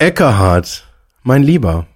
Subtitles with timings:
[0.00, 0.86] Eckerhard,
[1.24, 1.88] mein Lieber,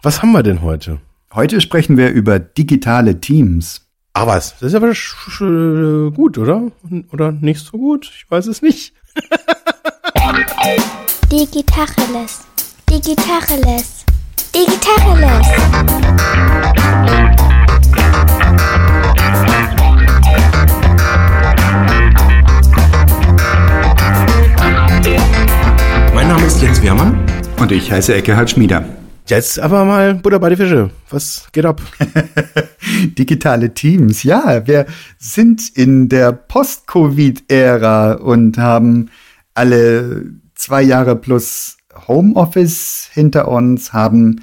[0.00, 1.00] was haben wir denn heute?
[1.34, 3.82] Heute sprechen wir über digitale Teams.
[4.14, 4.94] Ah was, das ist aber
[6.12, 6.72] gut, oder?
[7.12, 8.10] Oder nicht so gut?
[8.16, 8.94] Ich weiß es nicht.
[11.30, 12.40] Digitacheles.
[12.88, 14.06] Digitacheles.
[14.54, 15.46] Digitacheles.
[26.14, 27.31] Mein Name ist Jens Wehrmann.
[27.58, 28.84] Und ich heiße Eckehard Schmieder.
[29.26, 30.90] Jetzt aber mal Butter bei die Fische.
[31.10, 31.80] Was geht ab?
[33.18, 34.66] Digitale Teams, ja.
[34.66, 34.86] Wir
[35.18, 39.10] sind in der Post-Covid-Ära und haben
[39.54, 40.24] alle
[40.54, 44.42] zwei Jahre plus Homeoffice hinter uns, haben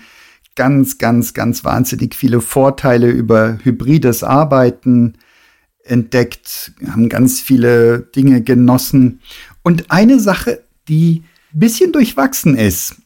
[0.55, 5.17] ganz, ganz, ganz wahnsinnig viele Vorteile über hybrides Arbeiten
[5.83, 9.21] entdeckt, haben ganz viele Dinge genossen.
[9.63, 12.97] Und eine Sache, die ein bisschen durchwachsen ist,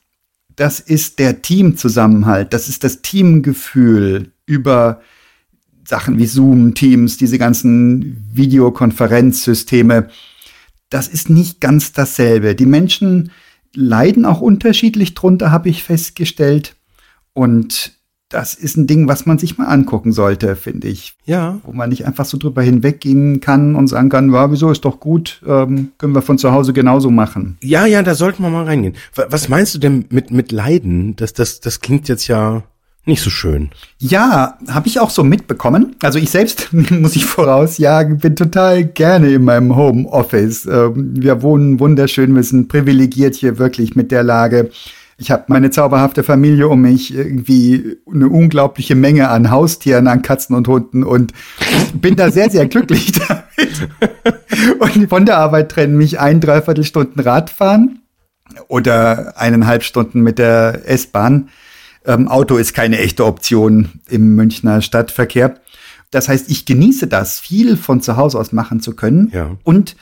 [0.55, 5.01] das ist der Teamzusammenhalt, das ist das Teamgefühl über
[5.85, 10.09] Sachen wie Zoom, Teams, diese ganzen Videokonferenzsysteme.
[10.89, 12.55] Das ist nicht ganz dasselbe.
[12.55, 13.31] Die Menschen
[13.75, 16.75] leiden auch unterschiedlich drunter, habe ich festgestellt.
[17.33, 17.93] Und
[18.33, 21.13] das ist ein Ding, was man sich mal angucken sollte, finde ich.
[21.25, 21.59] Ja.
[21.63, 24.99] Wo man nicht einfach so drüber hinweggehen kann und sagen kann, ja, wieso ist doch
[24.99, 27.57] gut, ähm, können wir von zu Hause genauso machen.
[27.61, 28.95] Ja, ja, da sollten wir mal reingehen.
[29.13, 31.15] Was meinst du denn mit, mit Leiden?
[31.15, 32.63] Das, das, das klingt jetzt ja
[33.05, 33.69] nicht so schön.
[33.99, 35.95] Ja, habe ich auch so mitbekommen.
[36.01, 40.65] Also ich selbst, muss ich vorausjagen, bin total gerne in meinem Homeoffice.
[40.65, 44.71] Ähm, wir wohnen wunderschön, wir sind privilegiert hier wirklich mit der Lage.
[45.17, 50.55] Ich habe meine zauberhafte Familie um mich, irgendwie eine unglaubliche Menge an Haustieren, an Katzen
[50.55, 51.33] und Hunden und
[51.93, 53.89] bin da sehr, sehr glücklich damit.
[54.79, 57.99] Und von der Arbeit trennen mich ein, dreiviertel Stunden Radfahren
[58.67, 61.49] oder eineinhalb Stunden mit der S-Bahn.
[62.05, 65.55] Ähm, Auto ist keine echte Option im Münchner Stadtverkehr.
[66.11, 69.31] Das heißt, ich genieße das, viel von zu Hause aus machen zu können.
[69.33, 69.57] Ja.
[69.63, 69.95] Und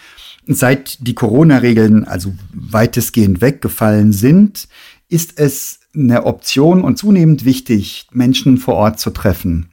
[0.48, 4.68] seit die Corona-Regeln also weitestgehend weggefallen sind,
[5.12, 9.68] ist es eine Option und zunehmend wichtig, Menschen vor Ort zu treffen.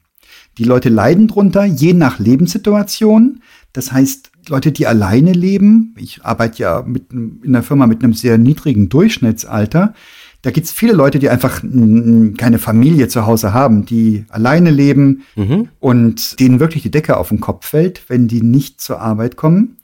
[0.58, 3.40] Die Leute leiden drunter, je nach Lebenssituation.
[3.72, 8.14] Das heißt, Leute, die alleine leben, ich arbeite ja mit, in einer Firma mit einem
[8.14, 9.94] sehr niedrigen Durchschnittsalter,
[10.42, 15.68] da gibt's viele Leute, die einfach keine Familie zu Hause haben, die alleine leben Mhm.
[15.80, 19.77] und denen wirklich die Decke auf den Kopf fällt, wenn die nicht zur Arbeit kommen.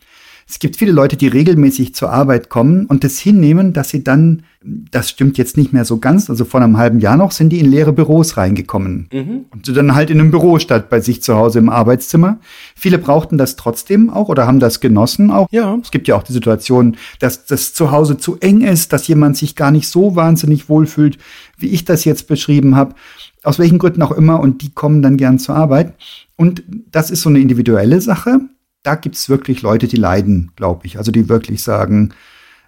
[0.47, 4.43] Es gibt viele Leute, die regelmäßig zur Arbeit kommen und das hinnehmen, dass sie dann,
[4.62, 7.60] das stimmt jetzt nicht mehr so ganz, also vor einem halben Jahr noch, sind die
[7.60, 9.09] in leere Büros reingekommen.
[9.50, 12.41] Und so dann halt in einem Büro statt bei sich zu Hause im Arbeitszimmer.
[12.77, 15.49] Viele brauchten das trotzdem auch oder haben das genossen auch.
[15.50, 15.78] Ja.
[15.83, 19.38] Es gibt ja auch die Situation, dass das zu Hause zu eng ist, dass jemand
[19.38, 21.16] sich gar nicht so wahnsinnig wohlfühlt,
[21.56, 22.94] wie ich das jetzt beschrieben habe.
[23.43, 25.94] Aus welchen Gründen auch immer und die kommen dann gern zur Arbeit.
[26.37, 28.41] Und das ist so eine individuelle Sache
[28.84, 30.99] da gibt's wirklich Leute, die leiden, glaube ich.
[30.99, 32.15] Also die wirklich sagen,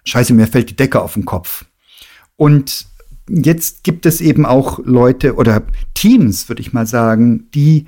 [0.03, 1.65] scheiße, mir fällt die Decke auf den Kopf.
[2.35, 2.87] Und
[3.29, 5.63] jetzt gibt es eben auch Leute oder
[5.93, 7.85] Teams, würde ich mal sagen, die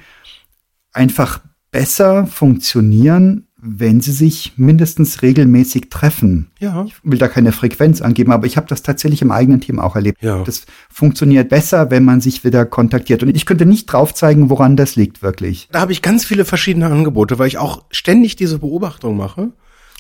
[0.94, 1.42] einfach
[1.72, 6.50] besser funktionieren, wenn sie sich mindestens regelmäßig treffen.
[6.60, 6.86] Ja.
[6.86, 9.96] Ich will da keine Frequenz angeben, aber ich habe das tatsächlich im eigenen Team auch
[9.96, 10.22] erlebt.
[10.22, 10.44] Ja.
[10.44, 13.24] Das funktioniert besser, wenn man sich wieder kontaktiert.
[13.24, 15.68] Und ich könnte nicht drauf zeigen, woran das liegt wirklich.
[15.72, 19.50] Da habe ich ganz viele verschiedene Angebote, weil ich auch ständig diese Beobachtung mache.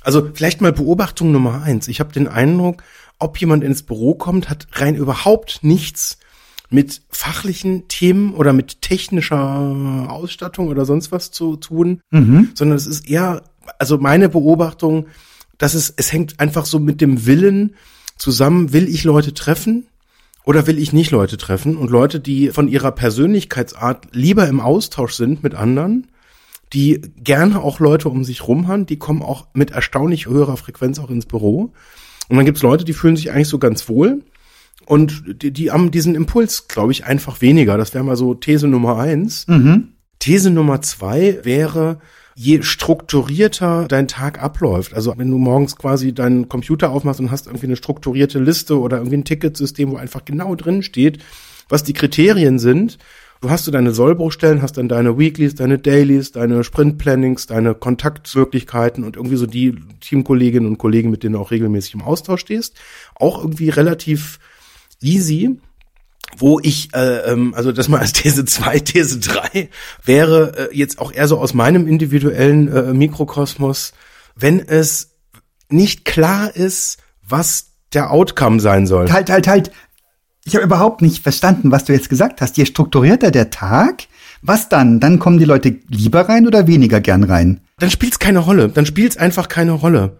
[0.01, 1.87] Also vielleicht mal Beobachtung Nummer eins.
[1.89, 2.83] Ich habe den Eindruck,
[3.19, 6.17] ob jemand ins Büro kommt, hat rein überhaupt nichts
[6.69, 12.01] mit fachlichen Themen oder mit technischer Ausstattung oder sonst was zu tun,
[12.53, 13.43] sondern es ist eher,
[13.79, 15.07] also meine Beobachtung,
[15.57, 17.75] dass es, es hängt einfach so mit dem Willen
[18.17, 19.87] zusammen, will ich Leute treffen
[20.45, 21.75] oder will ich nicht Leute treffen?
[21.75, 26.07] Und Leute, die von ihrer Persönlichkeitsart lieber im Austausch sind mit anderen,
[26.73, 30.99] die gerne auch Leute um sich rum haben, die kommen auch mit erstaunlich höherer Frequenz
[30.99, 31.73] auch ins Büro.
[32.29, 34.23] Und dann gibt's Leute, die fühlen sich eigentlich so ganz wohl.
[34.85, 37.77] Und die, die haben diesen Impuls, glaube ich, einfach weniger.
[37.77, 39.45] Das wäre mal so These Nummer eins.
[40.19, 41.99] These Nummer zwei wäre,
[42.35, 47.47] je strukturierter dein Tag abläuft, also wenn du morgens quasi deinen Computer aufmachst und hast
[47.47, 51.19] irgendwie eine strukturierte Liste oder irgendwie ein Ticketsystem, wo einfach genau drin steht,
[51.67, 52.97] was die Kriterien sind,
[53.41, 59.03] du hast du deine Sollbruchstellen, hast dann deine Weeklies, deine Dailies, deine Sprintplannings, deine Kontaktmöglichkeiten
[59.03, 62.77] und irgendwie so die Teamkolleginnen und Kollegen, mit denen du auch regelmäßig im Austausch stehst,
[63.15, 64.39] auch irgendwie relativ
[65.01, 65.59] easy
[66.37, 69.69] wo ich, äh, ähm, also das mal als These 2, These 3,
[70.03, 73.93] wäre äh, jetzt auch eher so aus meinem individuellen äh, Mikrokosmos,
[74.35, 75.15] wenn es
[75.69, 76.97] nicht klar ist,
[77.27, 79.11] was der Outcome sein soll.
[79.11, 79.71] Halt, halt, halt.
[80.45, 82.57] Ich habe überhaupt nicht verstanden, was du jetzt gesagt hast.
[82.57, 84.07] Je strukturierter der Tag,
[84.41, 84.99] was dann?
[84.99, 87.61] Dann kommen die Leute lieber rein oder weniger gern rein?
[87.77, 88.69] Dann spielt's keine Rolle.
[88.69, 90.17] Dann spielt's einfach keine Rolle,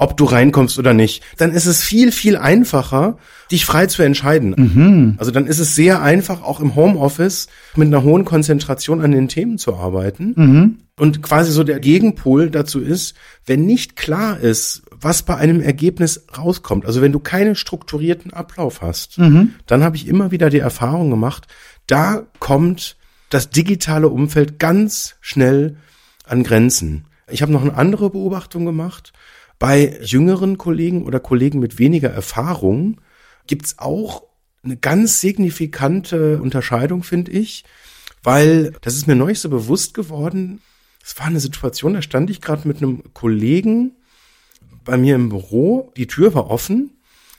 [0.00, 1.22] ob du reinkommst oder nicht.
[1.36, 3.18] Dann ist es viel, viel einfacher,
[3.50, 4.54] dich frei zu entscheiden.
[4.56, 5.14] Mhm.
[5.18, 9.28] Also dann ist es sehr einfach, auch im Homeoffice mit einer hohen Konzentration an den
[9.28, 10.32] Themen zu arbeiten.
[10.36, 10.78] Mhm.
[10.98, 13.14] Und quasi so der Gegenpol dazu ist,
[13.44, 18.80] wenn nicht klar ist, was bei einem Ergebnis rauskommt, also wenn du keinen strukturierten Ablauf
[18.80, 19.50] hast, Mhm.
[19.66, 21.46] dann habe ich immer wieder die Erfahrung gemacht,
[21.86, 22.96] da kommt
[23.28, 25.76] das digitale Umfeld ganz schnell
[26.26, 27.04] an Grenzen.
[27.28, 29.12] Ich habe noch eine andere Beobachtung gemacht.
[29.60, 32.98] Bei jüngeren Kollegen oder Kollegen mit weniger Erfahrung
[33.46, 34.24] gibt's auch
[34.64, 37.64] eine ganz signifikante Unterscheidung, finde ich,
[38.22, 40.60] weil das ist mir neulich so bewusst geworden.
[41.04, 43.92] Es war eine Situation, da stand ich gerade mit einem Kollegen
[44.86, 46.92] bei mir im Büro, die Tür war offen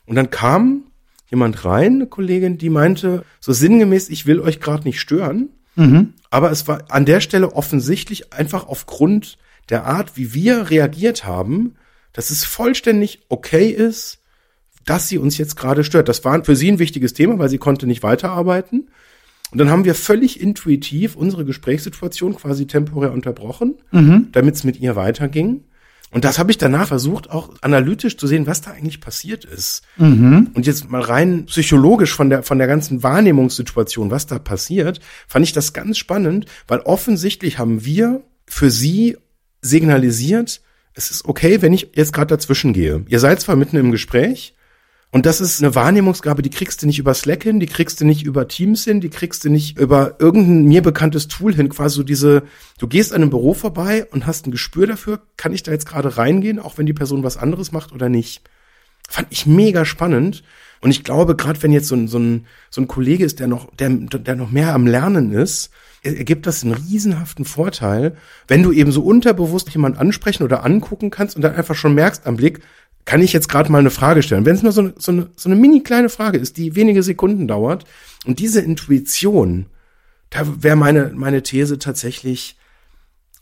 [0.05, 0.83] und dann kam
[1.31, 5.49] jemand rein, eine Kollegin, die meinte so sinngemäß, ich will euch gerade nicht stören.
[5.75, 6.13] Mhm.
[6.29, 9.39] Aber es war an der Stelle offensichtlich einfach aufgrund
[9.69, 11.77] der Art, wie wir reagiert haben,
[12.13, 14.19] dass es vollständig okay ist,
[14.85, 16.09] dass sie uns jetzt gerade stört.
[16.09, 18.89] Das war für sie ein wichtiges Thema, weil sie konnte nicht weiterarbeiten.
[19.51, 24.29] Und dann haben wir völlig intuitiv unsere Gesprächssituation quasi temporär unterbrochen, Mhm.
[24.31, 25.65] damit es mit ihr weiterging.
[26.13, 29.83] Und das habe ich danach versucht, auch analytisch zu sehen, was da eigentlich passiert ist.
[29.97, 30.49] Mhm.
[30.53, 35.45] Und jetzt mal rein psychologisch von der, von der ganzen Wahrnehmungssituation, was da passiert, fand
[35.45, 39.17] ich das ganz spannend, weil offensichtlich haben wir für sie
[39.61, 40.61] signalisiert,
[40.93, 43.03] es ist okay, wenn ich jetzt gerade dazwischen gehe.
[43.07, 44.53] Ihr seid zwar mitten im Gespräch,
[45.13, 48.05] und das ist eine Wahrnehmungsgabe, die kriegst du nicht über Slack hin, die kriegst du
[48.05, 51.67] nicht über Teams hin, die kriegst du nicht über irgendein mir bekanntes Tool hin.
[51.67, 52.43] Quasi so diese,
[52.79, 55.85] du gehst an einem Büro vorbei und hast ein Gespür dafür, kann ich da jetzt
[55.85, 58.41] gerade reingehen, auch wenn die Person was anderes macht oder nicht.
[59.09, 60.43] Fand ich mega spannend.
[60.79, 63.47] Und ich glaube, gerade wenn jetzt so ein, so ein, so ein Kollege ist, der
[63.47, 65.71] noch, der, der noch mehr am Lernen ist,
[66.03, 68.15] ergibt das einen riesenhaften Vorteil,
[68.47, 72.25] wenn du eben so unterbewusst jemanden ansprechen oder angucken kannst und dann einfach schon merkst
[72.25, 72.61] am Blick,
[73.05, 74.45] kann ich jetzt gerade mal eine Frage stellen.
[74.45, 77.03] Wenn es nur so eine, so, eine, so eine mini kleine Frage ist, die wenige
[77.03, 77.85] Sekunden dauert
[78.25, 79.67] und diese Intuition,
[80.29, 82.57] da wäre meine, meine These tatsächlich,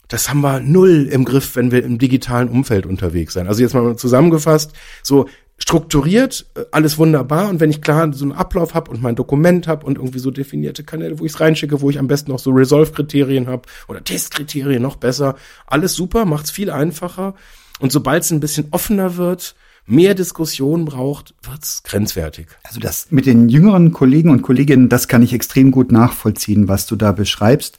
[0.08, 3.46] das haben wir null im Griff, wenn wir im digitalen Umfeld unterwegs sein.
[3.46, 4.72] Also jetzt mal zusammengefasst,
[5.02, 5.28] so
[5.62, 7.48] strukturiert, äh, alles wunderbar.
[7.48, 10.30] Und wenn ich klar so einen Ablauf habe und mein Dokument habe und irgendwie so
[10.30, 14.02] definierte Kanäle, wo ich es reinschicke, wo ich am besten noch so Resolve-Kriterien habe oder
[14.02, 15.36] Testkriterien noch besser,
[15.66, 17.34] alles super, macht's viel einfacher.
[17.78, 19.54] Und sobald es ein bisschen offener wird,
[19.86, 22.48] mehr Diskussion braucht, wird's grenzwertig.
[22.62, 26.86] Also das mit den jüngeren Kollegen und Kolleginnen, das kann ich extrem gut nachvollziehen, was
[26.86, 27.78] du da beschreibst.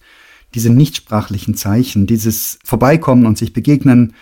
[0.54, 4.14] Diese nichtsprachlichen Zeichen, dieses Vorbeikommen und sich begegnen,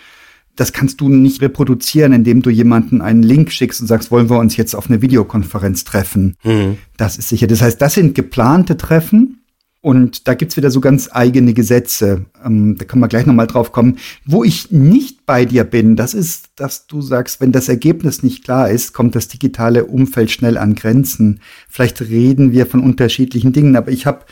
[0.56, 4.38] das kannst du nicht reproduzieren, indem du jemanden einen Link schickst und sagst, wollen wir
[4.38, 6.36] uns jetzt auf eine Videokonferenz treffen.
[6.44, 6.76] Mhm.
[6.96, 7.46] Das ist sicher.
[7.46, 9.36] Das heißt, das sind geplante Treffen.
[9.82, 12.26] Und da gibt's wieder so ganz eigene Gesetze.
[12.44, 13.96] Ähm, da können wir gleich nochmal drauf kommen.
[14.26, 18.44] Wo ich nicht bei dir bin, das ist, dass du sagst, wenn das Ergebnis nicht
[18.44, 21.40] klar ist, kommt das digitale Umfeld schnell an Grenzen.
[21.66, 24.26] Vielleicht reden wir von unterschiedlichen Dingen, aber ich habe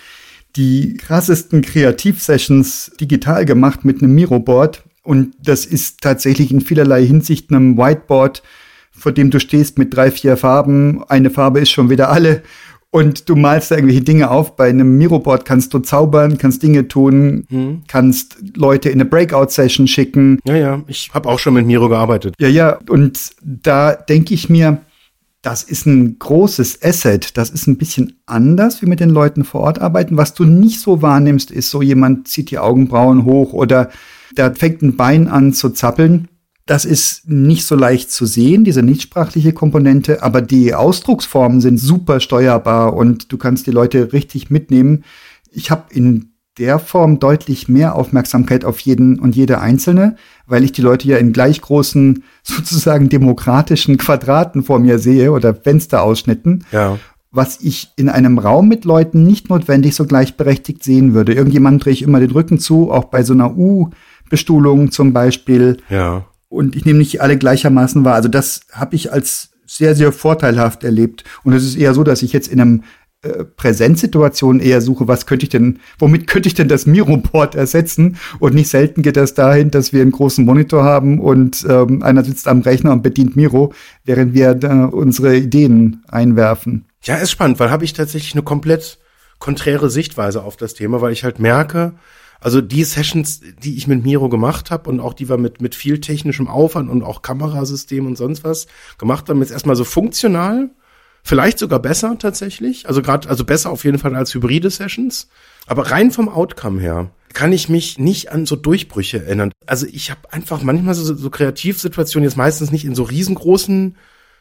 [0.57, 4.83] die krassesten Kreativsessions digital gemacht mit einem Miroboard.
[5.09, 8.43] Und das ist tatsächlich in vielerlei Hinsicht einem Whiteboard,
[8.91, 11.03] vor dem du stehst mit drei, vier Farben.
[11.09, 12.43] Eine Farbe ist schon wieder alle.
[12.91, 14.55] Und du malst da irgendwelche Dinge auf.
[14.57, 17.85] Bei einem Miroboard kannst du zaubern, kannst Dinge tun, Mhm.
[17.89, 20.41] kannst Leute in eine Breakout-Session schicken.
[20.45, 22.35] Ja, ja, ich habe auch schon mit Miro gearbeitet.
[22.39, 24.83] Ja, ja, und da denke ich mir,
[25.41, 27.39] das ist ein großes Asset.
[27.39, 30.19] Das ist ein bisschen anders, wie mit den Leuten vor Ort arbeiten.
[30.19, 33.89] Was du nicht so wahrnimmst, ist so jemand zieht die Augenbrauen hoch oder
[34.39, 36.29] da fängt ein Bein an zu zappeln.
[36.67, 42.21] Das ist nicht so leicht zu sehen, diese nichtsprachliche Komponente, aber die Ausdrucksformen sind super
[42.21, 45.05] steuerbar und du kannst die Leute richtig mitnehmen.
[45.51, 50.17] Ich habe in der Form deutlich mehr Aufmerksamkeit auf jeden und jede Einzelne,
[50.47, 55.55] weil ich die Leute ja in gleich großen, sozusagen demokratischen Quadraten vor mir sehe oder
[55.55, 56.99] Fensterausschnitten, Ja.
[57.31, 61.33] was ich in einem Raum mit Leuten nicht notwendig so gleichberechtigt sehen würde.
[61.33, 63.57] Irgendjemand drehe ich immer den Rücken zu, auch bei so einer
[64.29, 66.25] U-Bestuhlung zum Beispiel Ja.
[66.49, 68.15] und ich nehme nicht alle gleichermaßen wahr.
[68.15, 71.25] Also das habe ich als sehr, sehr vorteilhaft erlebt.
[71.45, 72.83] Und es ist eher so, dass ich jetzt in einem
[73.23, 78.17] äh, Präsenzsituation eher suche, was könnte ich denn, womit könnte ich denn das Miroboard ersetzen?
[78.39, 82.25] Und nicht selten geht das dahin, dass wir einen großen Monitor haben und ähm, einer
[82.25, 83.73] sitzt am Rechner und bedient Miro,
[84.05, 86.87] während wir da unsere Ideen einwerfen.
[87.03, 88.99] Ja, ist spannend, weil habe ich tatsächlich eine komplett
[89.39, 91.93] konträre Sichtweise auf das Thema, weil ich halt merke,
[92.41, 95.75] Also die Sessions, die ich mit Miro gemacht habe und auch die wir mit, mit
[95.75, 98.67] viel technischem Aufwand und auch Kamerasystem und sonst was
[98.99, 100.71] gemacht haben, jetzt erstmal so funktional,
[101.25, 102.87] vielleicht sogar besser tatsächlich.
[102.87, 105.29] Also gerade, also besser auf jeden Fall als hybride Sessions.
[105.67, 109.53] Aber rein vom Outcome her kann ich mich nicht an so Durchbrüche erinnern.
[109.67, 113.97] Also ich habe einfach manchmal so, so Kreativsituationen, jetzt meistens nicht in so riesengroßen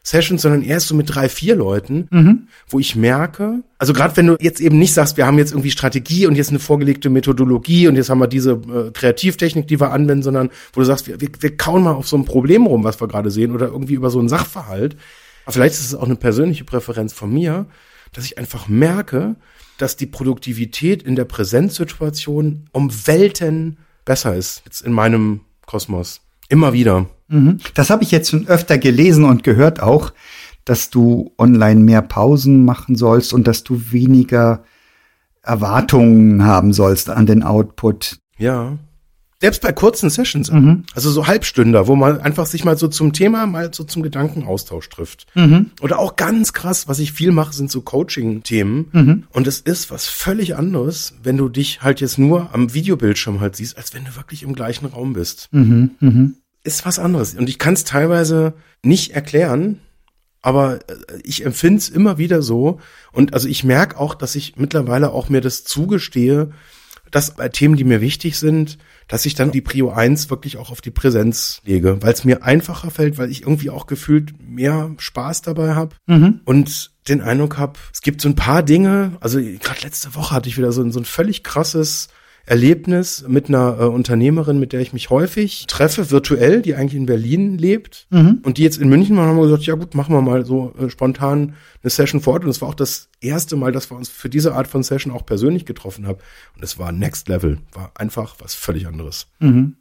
[0.08, 2.48] Sessions, sondern erst so mit drei, vier Leuten, mhm.
[2.70, 5.70] wo ich merke, also gerade wenn du jetzt eben nicht sagst, wir haben jetzt irgendwie
[5.70, 9.92] Strategie und jetzt eine vorgelegte Methodologie und jetzt haben wir diese äh, Kreativtechnik, die wir
[9.92, 12.86] anwenden, sondern wo du sagst, wir, wir, wir kauen mal auf so ein Problem rum,
[12.86, 14.96] was wir gerade sehen oder irgendwie über so einen Sachverhalt.
[15.44, 17.66] Aber vielleicht ist es auch eine persönliche Präferenz von mir,
[18.14, 19.36] dass ich einfach merke,
[19.78, 26.22] dass die Produktivität in der Präsenzsituation um Welten besser ist, jetzt in meinem Kosmos.
[26.48, 27.08] Immer wieder.
[27.28, 27.58] Mhm.
[27.74, 30.14] Das habe ich jetzt schon öfter gelesen und gehört auch,
[30.66, 34.64] dass du online mehr Pausen machen sollst und dass du weniger
[35.42, 38.18] Erwartungen haben sollst an den Output.
[38.38, 38.78] Ja.
[39.40, 40.84] Selbst bei kurzen Sessions, mhm.
[40.96, 44.90] also so Halbstünder, wo man einfach sich mal so zum Thema, mal so zum Gedankenaustausch
[44.90, 45.28] trifft.
[45.36, 45.72] Mhm.
[45.80, 48.88] Oder auch ganz krass, was ich viel mache, sind so Coaching-Themen.
[48.92, 49.24] Mhm.
[49.32, 53.56] Und es ist was völlig anderes, wenn du dich halt jetzt nur am Videobildschirm halt
[53.56, 55.50] siehst, als wenn du wirklich im gleichen Raum bist.
[55.52, 55.92] Mhm.
[56.68, 57.34] Ist was anderes.
[57.34, 59.80] Und ich kann es teilweise nicht erklären,
[60.42, 62.82] aber äh, ich empfinde es immer wieder so.
[63.14, 66.52] Und also ich merke auch, dass ich mittlerweile auch mir das zugestehe,
[67.10, 70.70] dass bei Themen, die mir wichtig sind, dass ich dann die Prio 1 wirklich auch
[70.70, 74.94] auf die Präsenz lege, weil es mir einfacher fällt, weil ich irgendwie auch gefühlt mehr
[74.98, 76.42] Spaß dabei habe mhm.
[76.44, 80.50] und den Eindruck habe, es gibt so ein paar Dinge, also gerade letzte Woche hatte
[80.50, 82.10] ich wieder so, so ein völlig krasses
[82.48, 87.06] Erlebnis mit einer äh, Unternehmerin, mit der ich mich häufig treffe, virtuell, die eigentlich in
[87.06, 88.08] Berlin lebt
[88.42, 90.74] und die jetzt in München waren, haben wir gesagt, ja gut, machen wir mal so
[90.80, 92.46] äh, spontan eine Session vor Ort.
[92.46, 95.12] Und es war auch das erste Mal, dass wir uns für diese Art von Session
[95.12, 96.20] auch persönlich getroffen haben.
[96.56, 99.28] Und es war Next Level, war einfach was völlig anderes.
[99.40, 99.76] Mhm.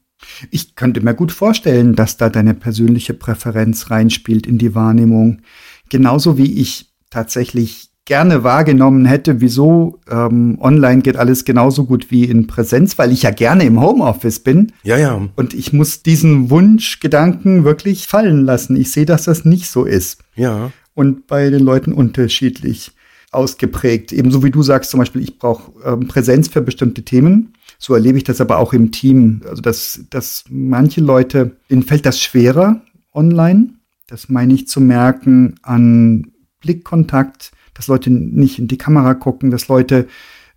[0.51, 5.43] Ich könnte mir gut vorstellen, dass da deine persönliche Präferenz reinspielt in die Wahrnehmung.
[5.89, 12.25] Genauso wie ich tatsächlich gerne wahrgenommen hätte, wieso ähm, online geht alles genauso gut wie
[12.25, 14.73] in Präsenz, weil ich ja gerne im Homeoffice bin.
[14.85, 15.29] Ja, ja.
[15.35, 18.77] Und ich muss diesen Wunschgedanken wirklich fallen lassen.
[18.77, 20.23] Ich sehe, dass das nicht so ist.
[20.37, 20.71] Ja.
[20.95, 22.93] Und bei den Leuten unterschiedlich
[23.33, 24.13] ausgeprägt.
[24.13, 27.55] Ebenso wie du sagst, zum Beispiel, ich brauche ähm, Präsenz für bestimmte Themen.
[27.79, 29.43] So erlebe ich das aber auch im Team.
[29.49, 32.81] Also, dass, dass manche Leute, ihnen fällt das schwerer
[33.13, 33.71] online.
[34.07, 36.29] Das meine ich zu merken an
[36.61, 40.07] Blickkontakt, dass Leute nicht in die Kamera gucken, dass Leute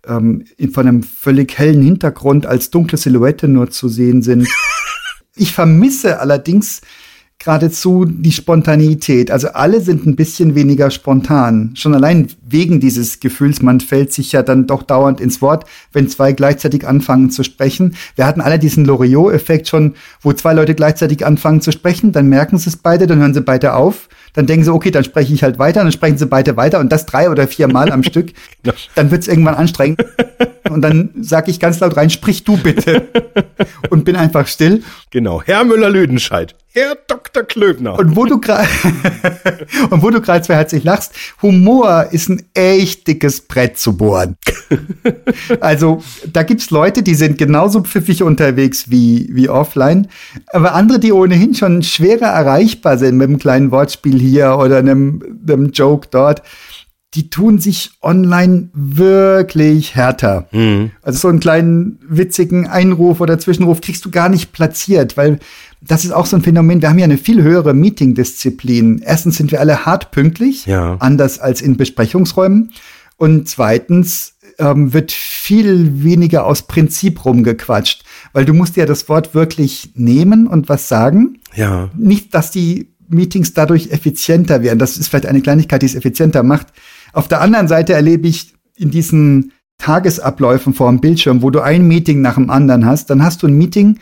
[0.06, 4.48] ähm, von einem völlig hellen Hintergrund als dunkle Silhouette nur zu sehen sind.
[5.36, 6.82] Ich vermisse allerdings
[7.40, 9.30] geradezu die Spontaneität.
[9.30, 11.72] Also alle sind ein bisschen weniger spontan.
[11.74, 16.08] Schon allein wegen dieses Gefühls, man fällt sich ja dann doch dauernd ins Wort, wenn
[16.08, 17.96] zwei gleichzeitig anfangen zu sprechen.
[18.14, 22.58] Wir hatten alle diesen Loriot-Effekt schon, wo zwei Leute gleichzeitig anfangen zu sprechen, dann merken
[22.58, 25.42] sie es beide, dann hören sie beide auf dann denken sie, okay, dann spreche ich
[25.42, 28.32] halt weiter, dann sprechen sie beide weiter und das drei oder vier Mal am Stück.
[28.94, 30.04] Dann wird es irgendwann anstrengend.
[30.68, 33.08] Und dann sage ich ganz laut rein, sprich du bitte.
[33.90, 34.82] Und bin einfach still.
[35.10, 37.42] Genau, Herr Müller-Lüdenscheid, Herr Dr.
[37.42, 37.98] Klöbner.
[37.98, 38.68] Und wo du gerade
[39.90, 41.12] und wo du gerade zwei herzlich lachst,
[41.42, 44.36] Humor ist ein echt dickes Brett zu bohren.
[45.60, 50.06] also da gibt's Leute, die sind genauso pfiffig unterwegs wie, wie offline,
[50.52, 55.40] aber andere, die ohnehin schon schwerer erreichbar sind mit einem kleinen Wortspiel hier oder einem,
[55.46, 56.42] einem Joke dort
[57.14, 60.46] die tun sich online wirklich härter.
[60.52, 60.92] Mhm.
[61.02, 65.40] Also so einen kleinen witzigen Einruf oder Zwischenruf kriegst du gar nicht platziert, weil
[65.80, 66.82] das ist auch so ein Phänomen.
[66.82, 69.00] Wir haben ja eine viel höhere Meeting-Disziplin.
[69.04, 70.96] Erstens sind wir alle hart pünktlich, ja.
[71.00, 72.72] anders als in Besprechungsräumen.
[73.16, 79.34] Und zweitens ähm, wird viel weniger aus Prinzip rumgequatscht, weil du musst ja das Wort
[79.34, 81.38] wirklich nehmen und was sagen.
[81.54, 81.90] Ja.
[81.96, 84.78] Nicht, dass die Meetings dadurch effizienter werden.
[84.78, 86.68] Das ist vielleicht eine Kleinigkeit, die es effizienter macht.
[87.12, 91.88] Auf der anderen Seite erlebe ich in diesen Tagesabläufen vor dem Bildschirm, wo du ein
[91.88, 93.98] Meeting nach dem anderen hast, dann hast du ein Meeting,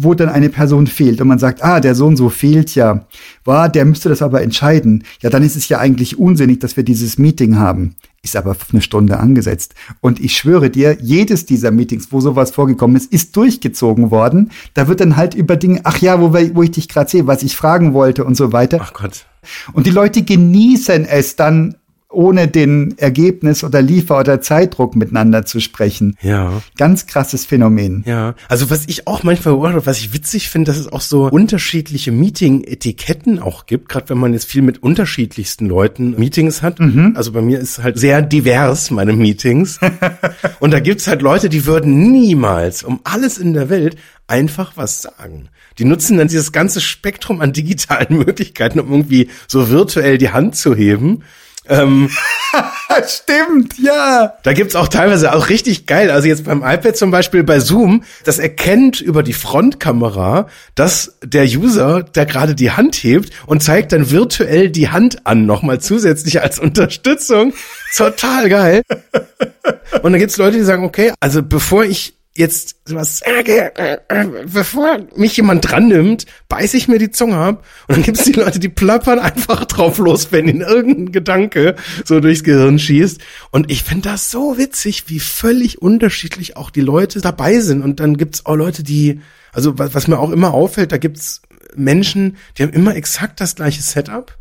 [0.00, 3.04] wo dann eine Person fehlt und man sagt, ah, der Sohn so fehlt ja,
[3.44, 5.02] war, der müsste das aber entscheiden.
[5.20, 7.96] Ja, dann ist es ja eigentlich unsinnig, dass wir dieses Meeting haben.
[8.22, 9.74] Ist aber eine Stunde angesetzt.
[10.00, 14.52] Und ich schwöre dir, jedes dieser Meetings, wo sowas vorgekommen ist, ist durchgezogen worden.
[14.74, 17.42] Da wird dann halt über Dinge, ach ja, wo, wo ich dich gerade sehe, was
[17.42, 18.78] ich fragen wollte und so weiter.
[18.80, 19.26] Ach Gott.
[19.72, 21.74] Und die Leute genießen es dann
[22.10, 26.16] ohne den Ergebnis oder Liefer- oder Zeitdruck miteinander zu sprechen.
[26.22, 26.62] Ja.
[26.76, 28.02] Ganz krasses Phänomen.
[28.06, 31.28] Ja, also was ich auch manchmal beobachte, was ich witzig finde, dass es auch so
[31.28, 36.80] unterschiedliche Meeting-Etiketten auch gibt, gerade wenn man jetzt viel mit unterschiedlichsten Leuten Meetings hat.
[37.14, 39.78] Also bei mir ist halt sehr divers meine Meetings.
[40.60, 43.96] Und da gibt's halt Leute, die würden niemals um alles in der Welt
[44.26, 45.48] einfach was sagen.
[45.78, 50.56] Die nutzen dann dieses ganze Spektrum an digitalen Möglichkeiten, um irgendwie so virtuell die Hand
[50.56, 51.22] zu heben.
[51.68, 52.10] Ähm,
[53.06, 54.34] Stimmt, ja.
[54.42, 56.10] da gibt's auch teilweise auch richtig geil.
[56.10, 61.44] Also jetzt beim iPad zum Beispiel bei Zoom, das erkennt über die Frontkamera, dass der
[61.44, 66.40] User da gerade die Hand hebt und zeigt dann virtuell die Hand an, nochmal zusätzlich
[66.42, 67.52] als Unterstützung.
[67.96, 68.82] Total geil.
[70.02, 74.26] Und dann gibt's Leute, die sagen, okay, also bevor ich jetzt was sage, äh, äh,
[74.52, 78.32] bevor mich jemand dran nimmt, beiß ich mir die Zunge ab und dann gibt's die
[78.32, 83.20] Leute, die plappern einfach drauf los, wenn ihnen irgendein Gedanke so durchs Gehirn schießt.
[83.50, 87.82] Und ich finde das so witzig, wie völlig unterschiedlich auch die Leute dabei sind.
[87.82, 89.20] Und dann gibt's auch Leute, die,
[89.52, 91.42] also was, was mir auch immer auffällt, da gibt's
[91.74, 94.36] Menschen, die haben immer exakt das gleiche Setup,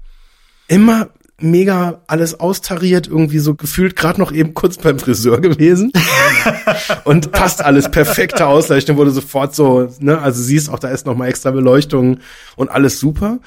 [0.67, 5.91] immer mega alles austariert, irgendwie so gefühlt gerade noch eben kurz beim Friseur gewesen
[7.03, 11.15] und passt alles perfekte Ausleuchtung wurde sofort so, ne, also siehst auch, da ist noch
[11.15, 12.19] mal extra Beleuchtung
[12.55, 13.37] und alles super.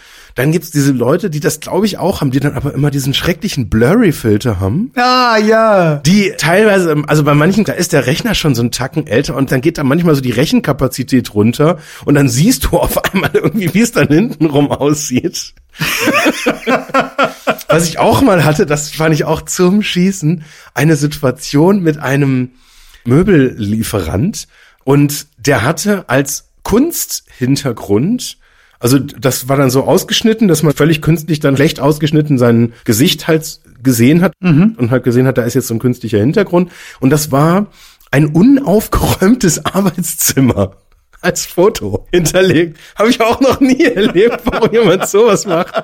[0.41, 3.13] Dann gibt's diese Leute, die das glaube ich auch haben, die dann aber immer diesen
[3.13, 4.91] schrecklichen Blurry-Filter haben.
[4.97, 5.97] Ah, ja.
[5.97, 9.53] Die teilweise, also bei manchen, da ist der Rechner schon so einen Tacken älter und
[9.53, 13.75] dann geht da manchmal so die Rechenkapazität runter und dann siehst du auf einmal irgendwie,
[13.75, 15.53] wie es dann hintenrum aussieht.
[17.69, 20.43] Was ich auch mal hatte, das fand ich auch zum Schießen,
[20.73, 22.53] eine Situation mit einem
[23.05, 24.49] Möbellieferant
[24.85, 28.39] und der hatte als Kunsthintergrund
[28.81, 33.29] also das war dann so ausgeschnitten, dass man völlig künstlich dann schlecht ausgeschnitten sein Gesicht
[33.29, 34.33] halt gesehen hat
[34.79, 36.71] und halt gesehen hat, da ist jetzt so ein künstlicher Hintergrund.
[36.99, 37.67] Und das war
[38.11, 40.73] ein unaufgeräumtes Arbeitszimmer
[41.21, 42.79] als Foto hinterlegt.
[42.97, 45.75] Habe ich auch noch nie erlebt, warum jemand sowas macht.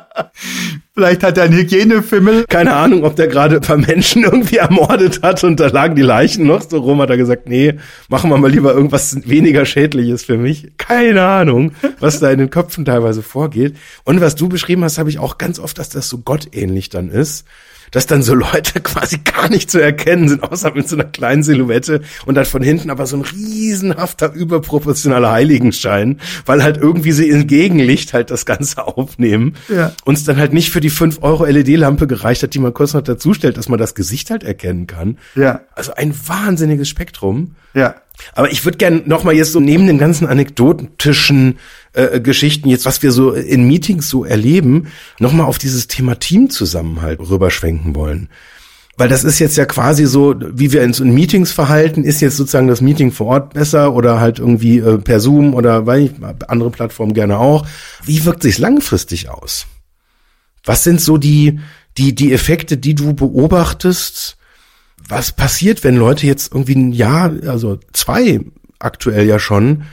[0.95, 2.47] Vielleicht hat er einen Hygienefimmel.
[2.49, 6.03] Keine Ahnung, ob der gerade ein paar Menschen irgendwie ermordet hat und da lagen die
[6.03, 7.75] Leichen noch so rum, hat er gesagt, nee,
[8.09, 10.73] machen wir mal lieber irgendwas weniger Schädliches für mich.
[10.79, 13.77] Keine Ahnung, was da in den Köpfen teilweise vorgeht.
[14.05, 17.11] Und was du beschrieben hast, habe ich auch ganz oft, dass das so gottähnlich dann
[17.11, 17.45] ist.
[17.91, 21.43] Dass dann so Leute quasi gar nicht zu erkennen sind, außer mit so einer kleinen
[21.43, 27.29] Silhouette und dann von hinten aber so ein riesenhafter, überproportionaler Heiligenschein, weil halt irgendwie sie
[27.29, 29.55] in Gegenlicht halt das Ganze aufnehmen.
[29.69, 29.93] Ja.
[30.05, 33.03] Uns dann halt nicht für die 5 Euro LED-Lampe gereicht hat, die man kurz noch
[33.03, 35.19] dazu stellt, dass man das Gesicht halt erkennen kann.
[35.35, 35.61] Ja.
[35.75, 37.55] Also ein wahnsinniges Spektrum.
[37.75, 37.97] Ja.
[38.35, 41.59] Aber ich würde gern noch mal jetzt so neben den ganzen anekdotischen
[41.97, 46.19] äh, Geschichten jetzt, was wir so in Meetings so erleben, noch mal auf dieses Thema
[46.19, 48.29] Teamzusammenhalt rüberschwenken wollen.
[48.99, 52.37] Weil das ist jetzt ja quasi so, wie wir uns in Meetings verhalten, ist jetzt
[52.39, 56.13] sozusagen das Meeting vor Ort besser oder halt irgendwie äh, per Zoom oder weil ich,
[56.49, 57.67] andere Plattformen gerne auch.
[58.05, 59.67] Wie wirkt sich langfristig aus?
[60.65, 61.61] Was sind so die,
[61.99, 64.39] die, die Effekte, die du beobachtest?
[65.09, 68.41] Was passiert, wenn Leute jetzt irgendwie ein Jahr, also zwei
[68.79, 69.85] aktuell ja schon,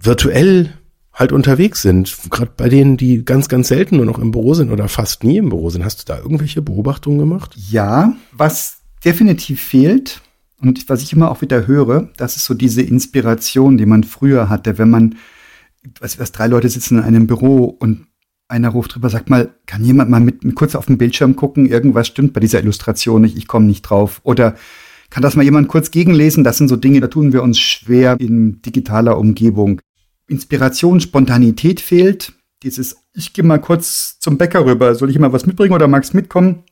[0.00, 0.74] virtuell
[1.14, 2.16] halt unterwegs sind?
[2.30, 5.38] Gerade bei denen, die ganz, ganz selten nur noch im Büro sind oder fast nie
[5.38, 5.84] im Büro sind.
[5.84, 7.54] Hast du da irgendwelche Beobachtungen gemacht?
[7.70, 10.20] Ja, was definitiv fehlt
[10.60, 14.48] und was ich immer auch wieder höre, das ist so diese Inspiration, die man früher
[14.48, 15.16] hatte, wenn man,
[16.00, 18.06] was, was drei Leute sitzen in einem Büro und
[18.48, 21.66] einer ruft drüber, sagt mal, kann jemand mal mit, mit kurz auf den Bildschirm gucken,
[21.66, 24.20] irgendwas stimmt bei dieser Illustration nicht, ich komme nicht drauf.
[24.22, 24.54] Oder
[25.10, 26.44] kann das mal jemand kurz gegenlesen?
[26.44, 29.80] Das sind so Dinge, da tun wir uns schwer in digitaler Umgebung.
[30.26, 32.32] Inspiration, Spontanität fehlt.
[32.62, 36.14] Dieses, ich gehe mal kurz zum Bäcker rüber, soll ich mal was mitbringen oder magst
[36.14, 36.64] mitkommen?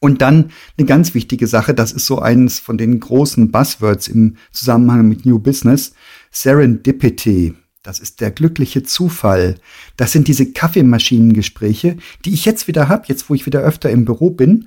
[0.00, 4.36] Und dann eine ganz wichtige Sache, das ist so eines von den großen Buzzwords im
[4.52, 5.92] Zusammenhang mit New Business,
[6.30, 7.54] Serendipity.
[7.88, 9.54] Das ist der glückliche Zufall.
[9.96, 11.96] Das sind diese Kaffeemaschinengespräche,
[12.26, 14.66] die ich jetzt wieder habe, jetzt wo ich wieder öfter im Büro bin,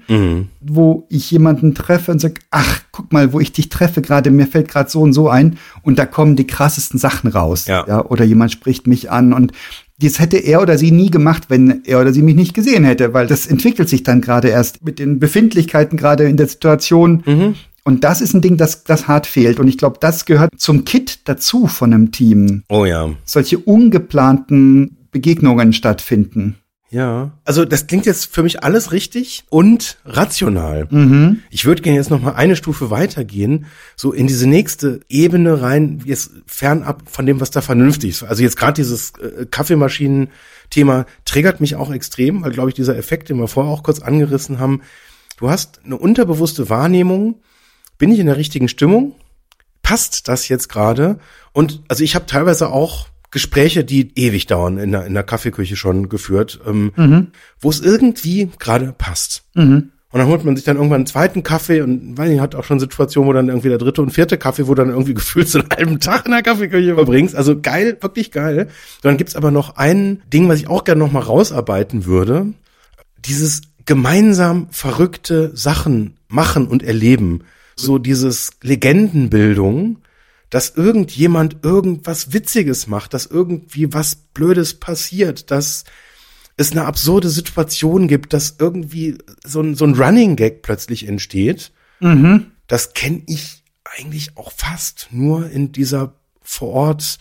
[0.59, 4.47] wo ich jemanden treffe und sage, ach, guck mal, wo ich dich treffe gerade, mir
[4.47, 7.67] fällt gerade so und so ein und da kommen die krassesten Sachen raus.
[7.67, 7.85] Ja.
[8.05, 9.51] oder jemand spricht mich an und
[10.01, 13.13] das hätte er oder sie nie gemacht, wenn er oder sie mich nicht gesehen hätte,
[13.13, 17.21] weil das entwickelt sich dann gerade erst mit den Befindlichkeiten gerade in der Situation.
[17.83, 19.59] Und das ist ein Ding, das, das hart fehlt.
[19.59, 22.63] Und ich glaube, das gehört zum Kit dazu von einem Team.
[22.69, 23.09] Oh ja.
[23.25, 26.57] Solche ungeplanten Begegnungen stattfinden.
[26.91, 27.31] Ja.
[27.45, 30.89] Also das klingt jetzt für mich alles richtig und rational.
[31.49, 33.65] Ich würde gerne jetzt noch mal eine Stufe weitergehen,
[33.95, 38.23] so in diese nächste Ebene rein, jetzt fernab von dem, was da vernünftig ist.
[38.23, 43.29] Also jetzt gerade dieses äh, Kaffeemaschinen-Thema triggert mich auch extrem, weil, glaube ich, dieser Effekt,
[43.29, 44.81] den wir vorher auch kurz angerissen haben,
[45.37, 47.35] du hast eine unterbewusste Wahrnehmung,
[48.01, 49.13] bin ich in der richtigen Stimmung?
[49.83, 51.19] Passt das jetzt gerade?
[51.53, 55.75] Und also ich habe teilweise auch Gespräche, die ewig dauern, in der, in der Kaffeeküche
[55.75, 57.27] schon geführt, ähm, Mhm.
[57.59, 59.43] wo es irgendwie gerade passt.
[60.13, 62.63] Und dann holt man sich dann irgendwann einen zweiten Kaffee und weil ich hat auch
[62.65, 65.59] schon Situationen, wo dann irgendwie der dritte und vierte Kaffee, wo dann irgendwie gefühlt so
[65.59, 67.35] einen halben Tag in der Kaffeeküche verbringst.
[67.35, 68.67] Also geil, wirklich geil.
[69.03, 72.47] Dann gibt's aber noch ein Ding, was ich auch gerne noch mal rausarbeiten würde.
[73.25, 77.43] Dieses gemeinsam verrückte Sachen machen und erleben.
[77.75, 79.99] So dieses Legendenbildung,
[80.49, 85.85] dass irgendjemand irgendwas Witziges macht, dass irgendwie was Blödes passiert, dass
[86.57, 91.71] es eine absurde Situation gibt, dass irgendwie so ein, so ein Running Gag plötzlich entsteht.
[92.67, 97.19] Das kenne ich eigentlich auch fast nur in dieser vor Ort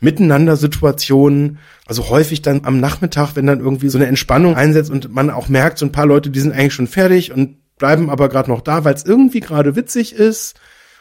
[0.00, 1.58] Miteinander-Situation.
[1.86, 5.48] Also häufig dann am Nachmittag, wenn dann irgendwie so eine Entspannung einsetzt und man auch
[5.48, 8.60] merkt, so ein paar Leute, die sind eigentlich schon fertig und bleiben aber gerade noch
[8.60, 10.54] da, weil es irgendwie gerade witzig ist.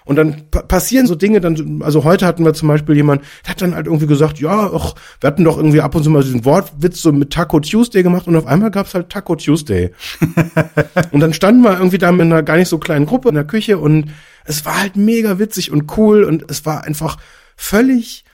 [0.06, 3.52] Und dann pa passieren so Dinge, dann, also heute hatten wir zum Beispiel jemand, der
[3.52, 6.24] hat dann halt irgendwie gesagt, ja, ach, wir hatten doch irgendwie ab und zu mal
[6.24, 9.92] diesen Wortwitz so mit Taco Tuesday gemacht und auf einmal gab's halt Taco Tuesday.
[11.12, 13.46] und dann standen wir irgendwie da mit einer gar nicht so kleinen Gruppe in der
[13.46, 14.12] Küche und
[14.44, 17.18] es war halt mega witzig und cool und es war einfach
[17.56, 18.26] völlig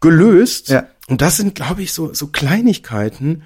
[0.00, 0.68] gelöst.
[0.68, 0.86] Ja.
[1.08, 3.42] Und das sind, glaube ich, so, so Kleinigkeiten,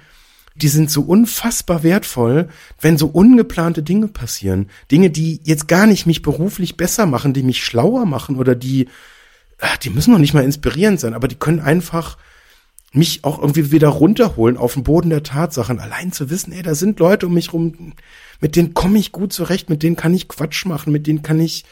[0.55, 4.69] die sind so unfassbar wertvoll, wenn so ungeplante Dinge passieren.
[4.91, 8.89] Dinge, die jetzt gar nicht mich beruflich besser machen, die mich schlauer machen oder die,
[9.59, 12.17] ah, die müssen noch nicht mal inspirierend sein, aber die können einfach
[12.93, 15.79] mich auch irgendwie wieder runterholen auf den Boden der Tatsachen.
[15.79, 17.93] Allein zu wissen, ey, da sind Leute um mich rum,
[18.41, 21.39] mit denen komme ich gut zurecht, mit denen kann ich Quatsch machen, mit denen kann
[21.39, 21.63] ich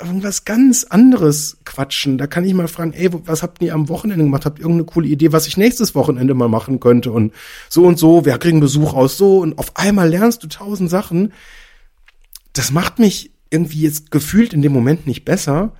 [0.00, 2.18] irgendwas ganz anderes quatschen.
[2.18, 4.44] Da kann ich mal fragen, ey, was habt ihr am Wochenende gemacht?
[4.44, 7.12] Habt ihr irgendeine coole Idee, was ich nächstes Wochenende mal machen könnte?
[7.12, 7.32] Und
[7.68, 11.32] so und so, wir kriegen Besuch aus so und auf einmal lernst du tausend Sachen.
[12.52, 15.72] Das macht mich irgendwie jetzt gefühlt in dem Moment nicht besser.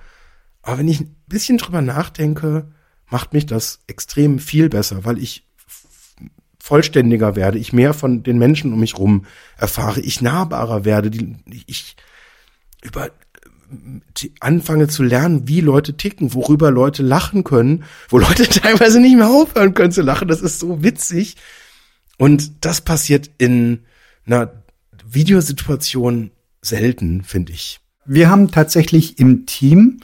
[0.61, 2.71] Aber wenn ich ein bisschen drüber nachdenke,
[3.09, 5.47] macht mich das extrem viel besser, weil ich
[6.59, 9.25] vollständiger werde, ich mehr von den Menschen um mich rum
[9.57, 11.95] erfahre, ich nahbarer werde, die, ich
[12.83, 13.09] über
[14.39, 19.29] anfange zu lernen, wie Leute ticken, worüber Leute lachen können, wo Leute teilweise nicht mehr
[19.29, 20.27] aufhören können zu lachen.
[20.27, 21.35] Das ist so witzig.
[22.17, 23.79] Und das passiert in
[24.25, 24.51] einer
[25.05, 27.79] Videosituation selten, finde ich.
[28.05, 29.99] Wir haben tatsächlich im Team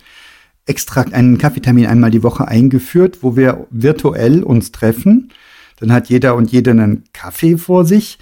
[0.66, 5.32] extra einen Kaffeetermin einmal die Woche eingeführt, wo wir virtuell uns treffen.
[5.80, 8.20] Dann hat jeder und jede einen Kaffee vor sich.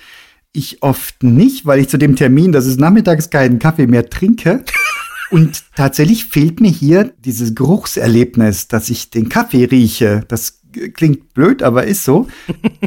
[0.53, 4.63] Ich oft nicht, weil ich zu dem Termin, das ist nachmittags keinen Kaffee mehr trinke.
[5.31, 10.25] Und tatsächlich fehlt mir hier dieses Geruchserlebnis, dass ich den Kaffee rieche.
[10.27, 10.61] Das
[10.93, 12.27] klingt blöd, aber ist so.